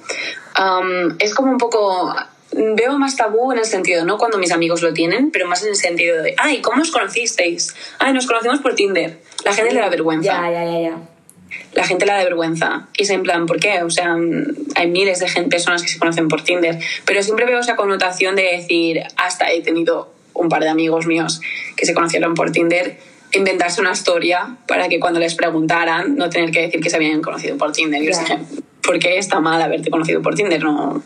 Es 1.20 1.34
como 1.34 1.52
un 1.52 1.58
poco... 1.58 2.16
Veo 2.52 2.98
más 2.98 3.16
tabú 3.18 3.52
en 3.52 3.60
el 3.60 3.66
sentido, 3.66 4.06
no 4.06 4.18
cuando 4.18 4.38
mis 4.38 4.52
amigos 4.52 4.82
lo 4.82 4.94
tienen, 4.94 5.32
pero 5.32 5.48
más 5.48 5.62
en 5.64 5.70
el 5.70 5.76
sentido 5.76 6.24
de, 6.24 6.34
ay, 6.38 6.62
¿cómo 6.62 6.82
os 6.82 6.92
conocisteis? 6.92 7.76
Ay, 8.00 8.14
nos 8.14 8.26
conocimos 8.26 8.60
por 8.60 8.74
Tinder. 8.74 9.20
La 9.44 9.54
gente 9.54 9.74
le 9.74 9.82
da 9.82 9.90
vergüenza. 9.90 10.32
Ya, 10.32 10.50
ya, 10.50 10.64
ya, 10.66 10.80
ya. 10.80 10.98
La 11.74 11.84
gente 11.84 12.06
le 12.06 12.14
da 12.14 12.24
vergüenza. 12.24 12.88
Y 12.98 13.04
es 13.04 13.10
en 13.12 13.22
plan, 13.22 13.46
¿por 13.46 13.60
qué? 13.60 13.84
O 13.84 13.90
sea, 13.90 14.16
hay 14.76 14.88
miles 14.90 15.20
de 15.20 15.28
gente, 15.28 15.50
personas 15.50 15.84
que 15.84 15.90
se 15.90 16.00
conocen 16.00 16.30
por 16.30 16.44
Tinder. 16.44 16.80
Pero 17.06 17.22
siempre 17.22 17.46
veo 17.46 17.60
esa 17.60 17.76
connotación 17.76 18.36
de 18.36 18.44
decir, 18.44 19.04
hasta 19.18 19.52
he 19.52 19.62
tenido 19.62 20.12
un 20.38 20.50
par 20.50 20.64
de 20.64 20.70
amigos 20.70 21.06
míos 21.08 21.42
que 21.76 21.86
se 21.86 21.94
conocieron 21.94 22.34
por 22.34 22.52
Tinder, 22.52 22.98
inventarse 23.34 23.82
una 23.82 23.92
historia 23.92 24.58
para 24.68 24.88
que 24.90 25.00
cuando 25.00 25.20
les 25.20 25.36
preguntaran 25.36 26.16
no 26.16 26.30
tener 26.30 26.52
que 26.52 26.62
decir 26.62 26.80
que 26.82 26.90
se 26.90 26.96
habían 26.96 27.22
conocido 27.22 27.58
por 27.58 27.72
Tinder. 27.74 28.02
Yo 28.02 28.18
dije, 28.18 28.38
¿por 28.84 29.00
qué 29.00 29.18
está 29.18 29.40
mal 29.40 29.62
haberte 29.62 29.90
conocido 29.90 30.22
por 30.22 30.36
Tinder? 30.36 30.64
No, 30.64 31.04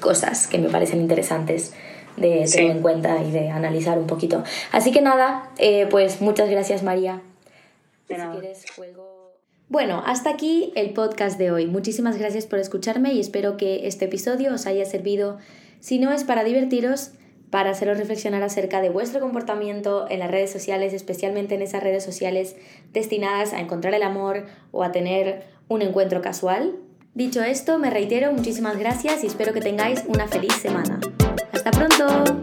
cosas 0.00 0.46
que 0.46 0.58
me 0.58 0.68
parecen 0.68 1.00
interesantes 1.00 1.74
de 2.16 2.46
Sí. 2.46 2.56
tener 2.58 2.76
en 2.76 2.82
cuenta 2.82 3.22
y 3.22 3.30
de 3.30 3.50
analizar 3.50 3.98
un 3.98 4.06
poquito. 4.06 4.42
Así 4.70 4.92
que 4.92 5.00
nada, 5.00 5.50
eh, 5.58 5.86
pues 5.90 6.20
muchas 6.20 6.50
gracias 6.50 6.82
María. 6.82 7.20
De 8.08 8.14
Si 8.16 8.20
nada. 8.20 8.32
quieres, 8.38 8.64
cuelgo. 8.76 9.32
Bueno, 9.68 10.02
hasta 10.06 10.28
aquí 10.30 10.72
el 10.76 10.90
podcast 10.90 11.38
de 11.38 11.50
hoy. 11.50 11.66
Muchísimas 11.66 12.18
gracias 12.18 12.44
por 12.46 12.58
escucharme 12.58 13.14
y 13.14 13.20
espero 13.20 13.56
que 13.56 13.86
este 13.86 14.04
episodio 14.04 14.52
os 14.52 14.66
haya 14.66 14.84
servido, 14.84 15.38
si 15.80 15.98
no 15.98 16.12
es 16.12 16.24
para 16.24 16.44
divertiros, 16.44 17.12
para 17.52 17.72
haceros 17.72 17.98
reflexionar 17.98 18.42
acerca 18.42 18.80
de 18.80 18.88
vuestro 18.88 19.20
comportamiento 19.20 20.06
en 20.08 20.20
las 20.20 20.30
redes 20.30 20.50
sociales, 20.50 20.94
especialmente 20.94 21.54
en 21.54 21.60
esas 21.60 21.82
redes 21.82 22.02
sociales 22.02 22.56
destinadas 22.94 23.52
a 23.52 23.60
encontrar 23.60 23.92
el 23.92 24.02
amor 24.02 24.46
o 24.70 24.82
a 24.82 24.90
tener 24.90 25.44
un 25.68 25.82
encuentro 25.82 26.22
casual. 26.22 26.76
Dicho 27.12 27.42
esto, 27.42 27.78
me 27.78 27.90
reitero, 27.90 28.32
muchísimas 28.32 28.78
gracias 28.78 29.22
y 29.22 29.26
espero 29.26 29.52
que 29.52 29.60
tengáis 29.60 30.02
una 30.08 30.26
feliz 30.28 30.54
semana. 30.54 30.98
¡Hasta 31.52 31.70
pronto! 31.72 32.40